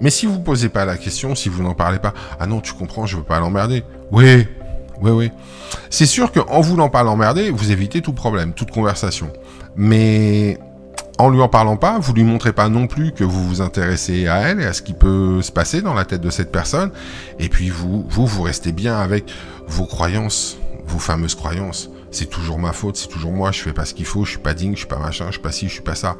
Mais 0.00 0.10
si 0.10 0.26
vous 0.26 0.40
posez 0.40 0.68
pas 0.68 0.84
la 0.84 0.96
question, 0.96 1.36
si 1.36 1.48
vous 1.48 1.62
n'en 1.62 1.74
parlez 1.74 2.00
pas, 2.00 2.12
ah 2.40 2.46
non, 2.46 2.60
tu 2.60 2.72
comprends, 2.72 3.06
je 3.06 3.16
veux 3.16 3.22
pas 3.22 3.38
l'emmerder. 3.38 3.84
Oui, 4.10 4.48
oui, 5.02 5.10
oui. 5.10 5.30
C'est 5.90 6.06
sûr 6.06 6.32
qu'en 6.32 6.60
voulant 6.60 6.88
pas 6.88 7.02
l'emmerder, 7.02 7.50
vous 7.50 7.72
évitez 7.72 8.00
tout 8.02 8.12
problème, 8.12 8.52
toute 8.52 8.70
conversation. 8.70 9.32
Mais 9.76 10.58
en 11.18 11.28
lui 11.28 11.40
en 11.40 11.48
parlant 11.48 11.76
pas, 11.76 11.98
vous 11.98 12.12
lui 12.12 12.24
montrez 12.24 12.52
pas 12.52 12.68
non 12.68 12.86
plus 12.86 13.12
que 13.12 13.24
vous 13.24 13.46
vous 13.46 13.60
intéressez 13.60 14.26
à 14.28 14.38
elle 14.40 14.60
et 14.60 14.64
à 14.64 14.72
ce 14.72 14.82
qui 14.82 14.92
peut 14.92 15.42
se 15.42 15.52
passer 15.52 15.82
dans 15.82 15.94
la 15.94 16.04
tête 16.04 16.20
de 16.20 16.30
cette 16.30 16.52
personne. 16.52 16.90
Et 17.38 17.48
puis 17.48 17.68
vous, 17.68 18.04
vous, 18.08 18.26
vous 18.26 18.42
restez 18.42 18.72
bien 18.72 18.98
avec 18.98 19.32
vos 19.66 19.86
croyances, 19.86 20.58
vos 20.86 20.98
fameuses 20.98 21.34
croyances. 21.34 21.90
C'est 22.10 22.28
toujours 22.28 22.58
ma 22.58 22.72
faute, 22.72 22.96
c'est 22.96 23.08
toujours 23.08 23.32
moi, 23.32 23.52
je 23.52 23.60
fais 23.60 23.72
pas 23.72 23.84
ce 23.84 23.94
qu'il 23.94 24.04
faut, 24.04 24.24
je 24.24 24.30
suis 24.30 24.38
pas 24.38 24.52
digne, 24.52 24.72
je 24.72 24.80
suis 24.80 24.86
pas 24.86 24.98
machin, 24.98 25.26
je 25.26 25.32
suis 25.32 25.40
pas 25.40 25.52
ci, 25.52 25.68
je 25.68 25.72
suis 25.72 25.82
pas 25.82 25.94
ça. 25.94 26.16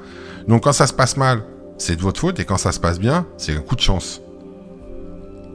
Donc 0.48 0.64
quand 0.64 0.72
ça 0.72 0.86
se 0.86 0.94
passe 0.94 1.16
mal, 1.16 1.42
c'est 1.78 1.96
de 1.96 2.00
votre 2.00 2.20
faute 2.20 2.40
et 2.40 2.44
quand 2.44 2.56
ça 2.56 2.72
se 2.72 2.80
passe 2.80 2.98
bien, 2.98 3.26
c'est 3.36 3.54
un 3.56 3.60
coup 3.60 3.76
de 3.76 3.80
chance. 3.80 4.22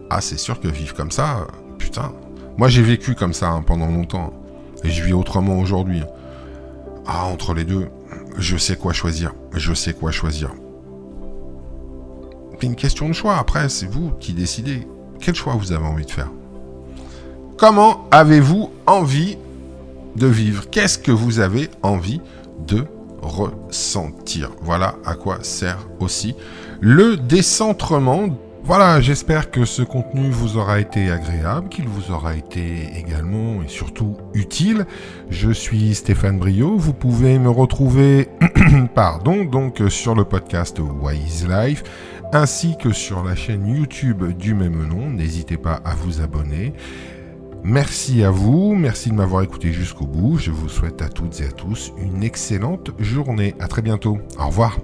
Ah, 0.09 0.21
c'est 0.21 0.37
sûr 0.37 0.59
que 0.59 0.67
vivre 0.67 0.93
comme 0.93 1.11
ça, 1.11 1.47
putain. 1.77 2.13
Moi 2.57 2.67
j'ai 2.69 2.81
vécu 2.81 3.13
comme 3.13 3.33
ça 3.33 3.49
hein, 3.49 3.61
pendant 3.61 3.87
longtemps 3.87 4.33
et 4.83 4.89
je 4.89 5.03
vis 5.03 5.13
autrement 5.13 5.59
aujourd'hui. 5.59 6.01
Ah, 7.05 7.25
entre 7.25 7.53
les 7.53 7.63
deux, 7.63 7.87
je 8.37 8.57
sais 8.57 8.75
quoi 8.75 8.93
choisir. 8.93 9.33
Je 9.53 9.73
sais 9.73 9.93
quoi 9.93 10.11
choisir. 10.11 10.51
C'est 12.59 12.65
une 12.65 12.75
question 12.75 13.07
de 13.07 13.13
choix. 13.13 13.37
Après, 13.37 13.69
c'est 13.69 13.85
vous 13.85 14.11
qui 14.19 14.33
décidez. 14.33 14.87
Quel 15.19 15.35
choix 15.35 15.53
vous 15.53 15.71
avez 15.71 15.85
envie 15.85 16.05
de 16.05 16.11
faire? 16.11 16.31
Comment 17.57 18.07
avez-vous 18.11 18.71
envie 18.85 19.37
de 20.15 20.27
vivre? 20.27 20.69
Qu'est-ce 20.69 20.97
que 20.97 21.11
vous 21.11 21.39
avez 21.39 21.69
envie 21.83 22.21
de 22.67 22.85
ressentir? 23.21 24.51
Voilà 24.61 24.95
à 25.05 25.13
quoi 25.13 25.39
sert 25.43 25.87
aussi 25.99 26.35
le 26.81 27.17
décentrement 27.17 28.27
voilà, 28.67 28.99
j'espère 28.99 29.49
que 29.49 29.63
ce 29.63 29.81
contenu 29.81 30.29
vous 30.29 30.57
aura 30.57 30.81
été 30.81 31.09
agréable, 31.09 31.69
qu'il 31.69 31.87
vous 31.87 32.11
aura 32.11 32.35
été 32.35 32.89
également 32.97 33.63
et 33.63 33.69
surtout 33.69 34.17
utile. 34.33 34.85
Je 35.29 35.51
suis 35.51 35.95
Stéphane 35.95 36.37
Brio, 36.37 36.75
vous 36.75 36.93
pouvez 36.93 37.39
me 37.39 37.49
retrouver 37.49 38.27
pardon, 38.93 39.45
donc 39.45 39.81
sur 39.87 40.15
le 40.15 40.25
podcast 40.25 40.79
Wise 40.79 41.47
Life 41.47 41.83
ainsi 42.33 42.75
que 42.77 42.91
sur 42.91 43.23
la 43.23 43.35
chaîne 43.35 43.65
YouTube 43.67 44.33
du 44.37 44.53
même 44.53 44.85
nom, 44.85 45.09
n'hésitez 45.09 45.55
pas 45.55 45.79
à 45.85 45.95
vous 45.95 46.19
abonner. 46.19 46.73
Merci 47.63 48.21
à 48.25 48.31
vous, 48.31 48.75
merci 48.75 49.11
de 49.11 49.15
m'avoir 49.15 49.43
écouté 49.43 49.71
jusqu'au 49.71 50.05
bout. 50.05 50.37
Je 50.37 50.51
vous 50.51 50.67
souhaite 50.67 51.01
à 51.01 51.07
toutes 51.07 51.39
et 51.39 51.45
à 51.45 51.51
tous 51.51 51.93
une 51.97 52.21
excellente 52.21 52.91
journée. 52.99 53.55
À 53.59 53.67
très 53.67 53.81
bientôt. 53.81 54.17
Au 54.37 54.47
revoir. 54.47 54.77